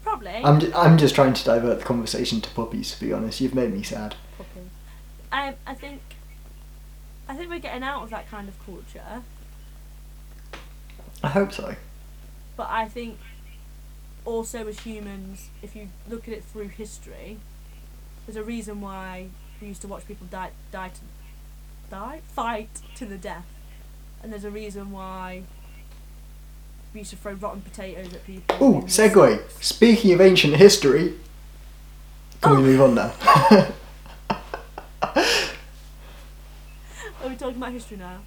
Probably. 0.02 0.30
I'm 0.30 0.60
ju- 0.60 0.72
I'm 0.74 0.96
just 0.96 1.14
trying 1.14 1.34
to 1.34 1.44
divert 1.44 1.80
the 1.80 1.84
conversation 1.84 2.40
to 2.40 2.50
puppies. 2.50 2.94
To 2.94 3.04
be 3.04 3.12
honest, 3.12 3.40
you've 3.40 3.54
made 3.54 3.72
me 3.72 3.82
sad. 3.82 4.14
Puppies. 4.38 4.70
I 5.32 5.54
I 5.66 5.74
think 5.74 6.00
I 7.28 7.34
think 7.36 7.50
we're 7.50 7.58
getting 7.58 7.82
out 7.82 8.02
of 8.02 8.10
that 8.10 8.30
kind 8.30 8.48
of 8.48 8.64
culture, 8.64 9.22
I 11.22 11.28
hope 11.28 11.52
so. 11.52 11.74
But 12.56 12.68
I 12.70 12.86
think 12.88 13.18
also 14.24 14.66
as 14.66 14.80
humans, 14.80 15.50
if 15.62 15.76
you 15.76 15.88
look 16.08 16.26
at 16.28 16.34
it 16.34 16.44
through 16.44 16.68
history, 16.68 17.38
there's 18.26 18.36
a 18.36 18.42
reason 18.42 18.80
why 18.80 19.28
we 19.60 19.68
used 19.68 19.82
to 19.82 19.88
watch 19.88 20.06
people 20.06 20.26
die 20.30 20.50
die 20.72 20.88
to 20.88 21.00
die 21.90 22.20
fight 22.34 22.68
to 22.96 23.06
the 23.06 23.16
death, 23.18 23.46
and 24.22 24.32
there's 24.32 24.44
a 24.44 24.50
reason 24.50 24.90
why 24.90 25.42
we 26.92 27.00
used 27.00 27.10
to 27.10 27.16
throw 27.16 27.32
rotten 27.34 27.60
potatoes 27.62 28.12
at 28.14 28.24
people. 28.26 28.56
Oh, 28.60 28.82
segue. 28.86 29.40
Speaking 29.62 30.12
of 30.12 30.20
ancient 30.20 30.56
history, 30.56 31.14
can 32.40 32.52
we 32.52 32.58
Oh. 32.58 32.62
move 32.62 32.80
on 32.80 32.94
now? 32.94 33.12
Are 37.22 37.28
we 37.28 37.34
talking 37.36 37.56
about 37.56 37.72
history 37.72 37.96
now? 37.96 38.18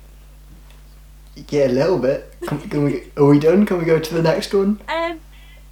Yeah, 1.49 1.67
a 1.67 1.69
little 1.69 1.97
bit. 1.99 2.33
Can, 2.47 2.59
can 2.69 2.83
we? 2.83 3.03
Are 3.17 3.25
we 3.25 3.39
done? 3.39 3.65
Can 3.65 3.77
we 3.79 3.85
go 3.85 3.99
to 3.99 4.13
the 4.13 4.21
next 4.21 4.53
one? 4.53 4.79
Um, 4.87 5.19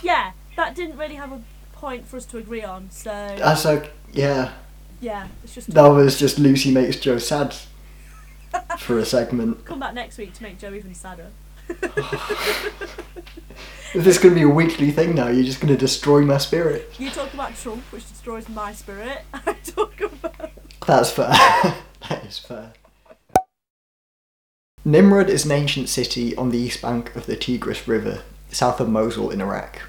yeah, 0.01 0.31
that 0.55 0.75
didn't 0.75 0.97
really 0.97 1.15
have 1.15 1.31
a 1.31 1.41
point 1.73 2.05
for 2.07 2.17
us 2.17 2.25
to 2.25 2.37
agree 2.37 2.63
on, 2.63 2.89
so 2.91 3.09
That's 3.37 3.65
like, 3.65 3.91
yeah. 4.11 4.53
yeah, 4.99 5.27
it's 5.43 5.53
just 5.53 5.69
That 5.73 5.87
was 5.87 6.17
just 6.19 6.39
Lucy 6.39 6.71
makes 6.71 6.95
Joe 6.97 7.17
sad 7.19 7.55
for 8.79 8.97
a 8.97 9.05
segment. 9.05 9.63
come 9.65 9.79
back 9.79 9.93
next 9.93 10.17
week 10.17 10.33
to 10.33 10.43
make 10.43 10.57
Joe 10.59 10.73
even 10.73 10.93
sadder. 10.95 11.27
Is 13.93 14.03
this 14.03 14.17
going 14.17 14.33
to 14.33 14.39
be 14.39 14.43
a 14.43 14.49
weekly 14.49 14.91
thing 14.91 15.15
now? 15.15 15.27
You're 15.27 15.45
just 15.45 15.59
going 15.61 15.73
to 15.73 15.77
destroy 15.79 16.21
my 16.21 16.37
spirit. 16.37 16.91
You 16.99 17.09
talk 17.09 17.33
about 17.33 17.55
Trump, 17.55 17.81
which 17.91 18.07
destroys 18.07 18.47
my 18.49 18.73
spirit. 18.73 19.21
I 19.33 19.53
talk 19.53 19.99
about 20.01 20.51
That's 20.85 21.09
fair. 21.11 21.27
that 21.29 22.25
is 22.27 22.37
fair. 22.39 22.73
Nimrud 24.87 25.27
is 25.27 25.43
an 25.43 25.51
ancient 25.51 25.89
city 25.89 26.33
on 26.37 26.49
the 26.49 26.57
east 26.57 26.81
bank 26.81 27.13
of 27.13 27.25
the 27.25 27.35
Tigris 27.35 27.89
River, 27.89 28.21
south 28.53 28.79
of 28.79 28.87
Mosul 28.87 29.31
in 29.31 29.41
Iraq. 29.41 29.81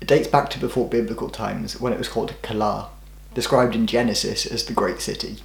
It 0.00 0.08
dates 0.08 0.26
back 0.26 0.48
to 0.48 0.58
before 0.58 0.88
biblical 0.88 1.28
times 1.28 1.78
when 1.78 1.92
it 1.92 1.98
was 1.98 2.08
called 2.08 2.32
Kalah, 2.40 2.88
described 3.34 3.74
in 3.74 3.86
Genesis 3.86 4.46
as 4.46 4.64
the 4.64 4.72
Great 4.72 5.02
City. 5.02 5.40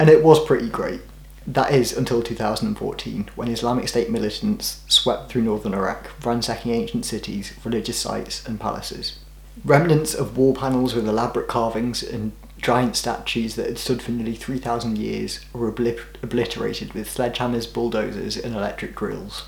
And 0.00 0.10
it 0.10 0.24
was 0.24 0.44
pretty 0.44 0.68
great. 0.68 1.02
That 1.46 1.72
is 1.72 1.96
until 1.96 2.20
2014, 2.20 3.30
when 3.36 3.46
Islamic 3.46 3.86
State 3.86 4.10
militants 4.10 4.80
swept 4.88 5.30
through 5.30 5.42
northern 5.42 5.72
Iraq, 5.72 6.10
ransacking 6.26 6.72
ancient 6.72 7.04
cities, 7.04 7.52
religious 7.64 8.00
sites, 8.00 8.44
and 8.44 8.58
palaces. 8.58 9.20
Remnants 9.64 10.14
of 10.14 10.36
wall 10.36 10.52
panels 10.52 10.96
with 10.96 11.08
elaborate 11.08 11.46
carvings 11.46 12.02
and 12.02 12.32
giant 12.58 12.96
statues 12.96 13.54
that 13.54 13.66
had 13.66 13.78
stood 13.78 14.02
for 14.02 14.10
nearly 14.10 14.34
3,000 14.34 14.98
years 14.98 15.44
were 15.52 15.70
obli- 15.70 16.00
obliterated 16.22 16.92
with 16.92 17.08
sledgehammers, 17.08 17.72
bulldozers, 17.72 18.36
and 18.36 18.54
electric 18.54 18.96
drills. 18.96 19.46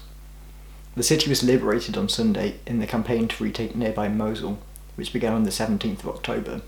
The 0.97 1.03
city 1.03 1.29
was 1.29 1.43
liberated 1.43 1.97
on 1.97 2.09
Sunday 2.09 2.57
in 2.67 2.79
the 2.79 2.87
campaign 2.87 3.29
to 3.29 3.45
retake 3.45 3.77
nearby 3.77 4.09
Mosul, 4.09 4.59
which 4.97 5.13
began 5.13 5.33
on 5.33 5.45
the 5.45 5.51
17th 5.51 6.01
of 6.01 6.09
October. 6.09 6.63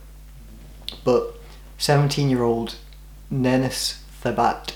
But 1.05 1.35
17 1.79 2.31
year 2.31 2.43
old 2.43 2.77
Nenous 3.31 4.03
Thabit, 4.23 4.75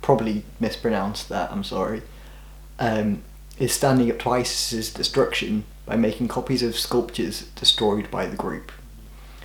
probably 0.00 0.44
mispronounced 0.60 1.28
that, 1.28 1.50
I'm 1.50 1.64
sorry, 1.64 2.02
um, 2.78 3.22
is 3.58 3.72
standing 3.72 4.10
up 4.10 4.18
to 4.20 4.30
ISIS's 4.30 4.92
destruction 4.92 5.64
by 5.86 5.96
making 5.96 6.28
copies 6.28 6.62
of 6.62 6.76
sculptures 6.76 7.42
destroyed 7.54 8.10
by 8.10 8.26
the 8.26 8.36
group. 8.36 8.72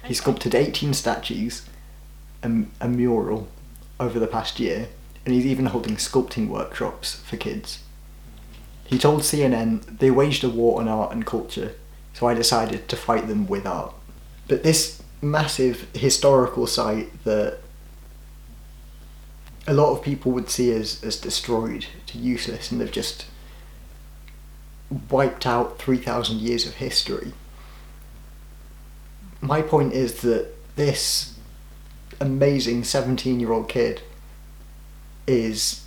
He 0.09 0.15
sculpted 0.15 0.55
18 0.55 0.95
statues, 0.95 1.67
and 2.41 2.71
a 2.81 2.87
mural 2.87 3.47
over 3.99 4.17
the 4.17 4.25
past 4.25 4.59
year, 4.59 4.89
and 5.23 5.35
he's 5.35 5.45
even 5.45 5.67
holding 5.67 5.97
sculpting 5.97 6.47
workshops 6.47 7.17
for 7.17 7.37
kids. 7.37 7.83
He 8.85 8.97
told 8.97 9.21
CNN, 9.21 9.99
they 9.99 10.09
waged 10.09 10.43
a 10.43 10.49
war 10.49 10.81
on 10.81 10.87
art 10.87 11.11
and 11.11 11.27
culture, 11.27 11.75
so 12.15 12.25
I 12.25 12.33
decided 12.33 12.89
to 12.89 12.95
fight 12.95 13.27
them 13.27 13.45
with 13.45 13.67
art. 13.67 13.93
But 14.47 14.63
this 14.63 14.99
massive 15.21 15.87
historical 15.93 16.65
site 16.65 17.23
that 17.23 17.59
a 19.67 19.75
lot 19.75 19.95
of 19.95 20.03
people 20.03 20.31
would 20.31 20.49
see 20.49 20.71
as, 20.71 21.03
as 21.03 21.21
destroyed 21.21 21.85
to 22.07 22.17
useless 22.17 22.71
and 22.71 22.81
they've 22.81 22.91
just 22.91 23.27
wiped 25.11 25.45
out 25.45 25.77
3,000 25.77 26.39
years 26.39 26.65
of 26.65 26.73
history 26.73 27.33
my 29.41 29.61
point 29.61 29.93
is 29.93 30.21
that 30.21 30.47
this 30.75 31.37
amazing 32.19 32.83
17 32.83 33.39
year 33.39 33.51
old 33.51 33.69
kid 33.69 34.01
is. 35.27 35.85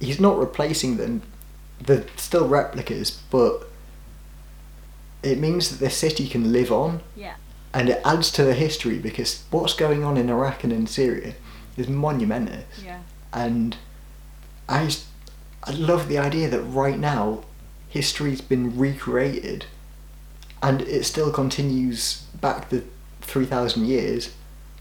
He's 0.00 0.20
not 0.20 0.38
replacing 0.38 0.98
them. 0.98 1.22
They're 1.80 2.04
still 2.16 2.46
replicas, 2.46 3.10
but 3.30 3.68
it 5.22 5.38
means 5.38 5.70
that 5.70 5.78
this 5.78 5.96
city 5.96 6.28
can 6.28 6.52
live 6.52 6.70
on 6.70 7.00
Yeah. 7.16 7.34
and 7.72 7.88
it 7.88 8.00
adds 8.04 8.30
to 8.32 8.44
the 8.44 8.52
history 8.54 8.98
because 8.98 9.44
what's 9.50 9.72
going 9.74 10.04
on 10.04 10.16
in 10.18 10.28
Iraq 10.28 10.64
and 10.64 10.72
in 10.72 10.86
Syria 10.86 11.34
is 11.76 11.88
monumentous. 11.88 12.64
Yeah. 12.84 13.00
and 13.32 13.76
i 14.68 14.88
love 15.72 16.08
the 16.08 16.18
idea 16.18 16.48
that 16.48 16.60
right 16.62 16.98
now 16.98 17.42
history's 17.88 18.40
been 18.40 18.76
recreated 18.78 19.64
and 20.66 20.82
it 20.82 21.04
still 21.04 21.30
continues 21.30 22.22
back 22.40 22.70
the 22.70 22.82
3,000 23.20 23.86
years, 23.86 24.34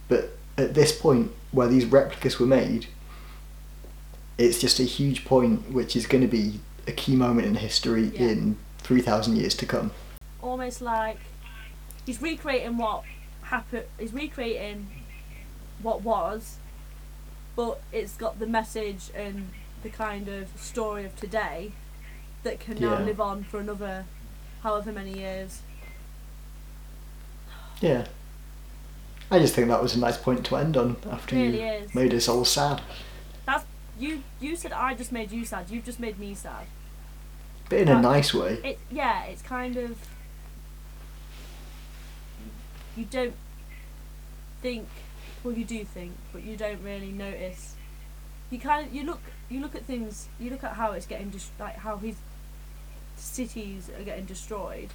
but 0.08 0.32
at 0.58 0.74
this 0.74 0.92
point 1.00 1.32
where 1.52 1.68
these 1.68 1.86
replicas 1.86 2.40
were 2.40 2.48
made, 2.48 2.88
it's 4.40 4.60
just 4.60 4.80
a 4.80 4.84
huge 4.84 5.26
point 5.26 5.70
which 5.72 5.96
is 5.96 6.08
going 6.08 6.22
to 6.24 6.28
be 6.28 6.60
a 6.88 6.92
key 6.92 7.16
moment 7.16 7.48
in 7.48 7.54
history 7.56 8.08
Yeah. 8.16 8.30
in 8.30 8.58
3,000 8.80 9.36
years 9.36 9.54
to 9.58 9.68
come. 9.68 9.92
Almost 10.42 10.82
like 10.82 11.20
he's 12.04 12.20
recreating 12.20 12.78
what 12.78 13.04
happened. 13.44 13.84
He's 14.00 14.12
recreating 14.12 14.88
what 15.84 16.02
was, 16.02 16.58
but 17.56 17.80
it's 17.92 18.14
got 18.18 18.40
the 18.40 18.48
message 18.48 19.12
and 19.14 19.50
the 19.84 19.90
kind 19.90 20.28
of 20.28 20.48
story 20.60 21.06
of 21.06 21.16
today 21.16 21.74
that 22.42 22.60
can 22.60 22.80
now 22.80 22.98
Yeah. 22.98 23.06
live 23.06 23.22
on 23.22 23.44
for 23.44 23.60
another 23.60 24.06
however 24.64 24.92
many 24.92 25.16
years. 25.20 25.62
Yeah. 27.86 28.06
I 29.32 29.40
just 29.40 29.54
think 29.54 29.68
that 29.68 29.82
was 29.82 29.96
a 29.96 30.00
nice 30.00 30.18
point 30.18 30.46
to 30.48 30.56
end 30.56 30.76
on 30.78 30.98
after 31.12 31.36
Really 31.36 31.62
you 31.62 31.68
is. 31.68 31.94
made 31.96 32.14
us 32.14 32.28
all 32.28 32.46
sad. 32.46 32.82
That's 33.46 33.66
you. 34.00 34.24
You 34.40 34.56
said 34.56 34.72
I 34.72 34.94
just 34.94 35.12
made 35.12 35.32
you 35.32 35.46
sad. 35.46 35.70
You've 35.70 35.86
just 35.86 36.00
made 36.00 36.18
me 36.20 36.34
sad. 36.34 36.66
But 37.70 37.80
in 37.80 37.88
a 37.90 38.02
nice 38.02 38.34
way. 38.34 38.60
It 38.64 38.80
yeah. 38.92 39.24
It's 39.26 39.42
kind 39.42 39.78
of 39.78 39.98
you 42.96 43.06
don't 43.06 43.34
think. 44.62 44.88
Well, 45.44 45.54
you 45.54 45.66
do 45.66 45.84
think, 45.86 46.14
but 46.34 46.44
you 46.44 46.58
don't 46.58 46.82
really 46.82 47.12
notice. 47.12 47.76
You 48.50 48.60
kind 48.60 48.88
of 48.88 48.94
you 48.94 49.04
look 49.04 49.22
you 49.50 49.60
look 49.60 49.76
at 49.76 49.84
things. 49.86 50.28
You 50.40 50.50
look 50.50 50.64
at 50.64 50.74
how 50.74 50.92
it's 50.94 51.06
getting 51.06 51.30
dis- 51.30 51.52
like 51.60 51.78
how 51.78 51.98
his 51.98 52.16
cities 53.16 53.90
are 53.98 54.04
getting 54.04 54.26
destroyed, 54.26 54.90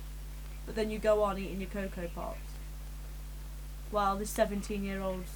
but 0.66 0.74
then 0.74 0.91
you 0.91 0.99
go 0.99 1.22
on 1.22 1.38
eating 1.38 1.61
your 1.61 1.70
Coco 1.70 2.09
Pops, 2.14 2.38
while 3.91 4.16
this 4.16 4.30
seventeen-year-old's 4.30 5.30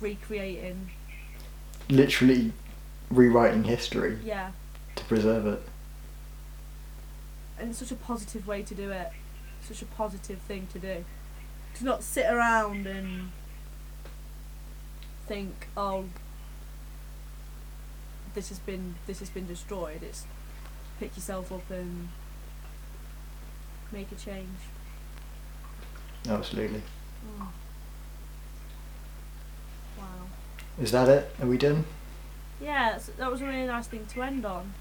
recreating. 0.00 0.90
Literally 1.88 2.52
rewriting 3.10 3.64
history 3.64 4.18
Yeah. 4.24 4.52
to 4.96 5.04
preserve 5.04 5.46
it. 5.46 5.62
and 7.58 7.70
it's 7.70 7.78
such 7.80 7.90
a 7.90 7.94
positive 7.96 8.46
way 8.46 8.62
to 8.62 8.74
do 8.74 8.90
it. 8.90 9.10
Such 9.68 9.82
a 9.82 9.84
positive 9.84 10.38
thing 10.38 10.66
to 10.72 10.78
do. 10.78 11.04
To 11.74 11.84
not 11.84 12.02
sit 12.02 12.24
around 12.24 12.86
and 12.86 13.32
think, 15.26 15.68
oh, 15.76 16.06
this 18.34 18.48
has 18.48 18.58
been 18.60 18.94
this 19.06 19.18
has 19.18 19.28
been 19.28 19.46
destroyed. 19.46 20.02
It's 20.02 20.24
pick 20.98 21.14
yourself 21.16 21.52
up 21.52 21.68
and 21.70 22.08
make 23.92 24.10
a 24.12 24.14
change. 24.14 24.58
Absolutely. 26.28 26.82
Wow. 29.98 30.26
Is 30.80 30.92
that 30.92 31.08
it? 31.08 31.34
Are 31.40 31.46
we 31.46 31.58
done? 31.58 31.84
Yeah, 32.60 32.98
that 33.18 33.30
was 33.30 33.40
a 33.40 33.46
really 33.46 33.66
nice 33.66 33.86
thing 33.86 34.06
to 34.06 34.22
end 34.22 34.44
on. 34.44 34.72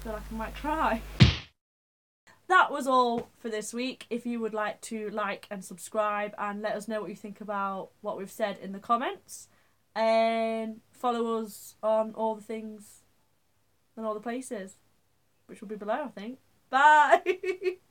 I 0.00 0.02
feel 0.02 0.12
like 0.12 0.22
I 0.30 0.34
might 0.34 0.54
cry. 0.54 1.02
That 2.48 2.70
was 2.70 2.86
all 2.86 3.28
for 3.38 3.48
this 3.48 3.72
week. 3.72 4.06
If 4.10 4.26
you 4.26 4.40
would 4.40 4.54
like 4.54 4.80
to 4.82 5.10
like 5.10 5.46
and 5.50 5.64
subscribe 5.64 6.34
and 6.38 6.60
let 6.60 6.76
us 6.76 6.86
know 6.86 7.00
what 7.00 7.10
you 7.10 7.16
think 7.16 7.40
about 7.40 7.90
what 8.02 8.18
we've 8.18 8.30
said 8.30 8.58
in 8.62 8.72
the 8.72 8.78
comments, 8.78 9.48
and 9.94 10.80
follow 10.90 11.42
us 11.42 11.76
on 11.82 12.12
all 12.14 12.34
the 12.34 12.42
things 12.42 13.02
and 13.96 14.06
all 14.06 14.14
the 14.14 14.20
places, 14.20 14.74
which 15.46 15.60
will 15.60 15.68
be 15.68 15.76
below, 15.76 16.04
I 16.04 16.08
think. 16.08 16.38
Bye! 16.70 17.76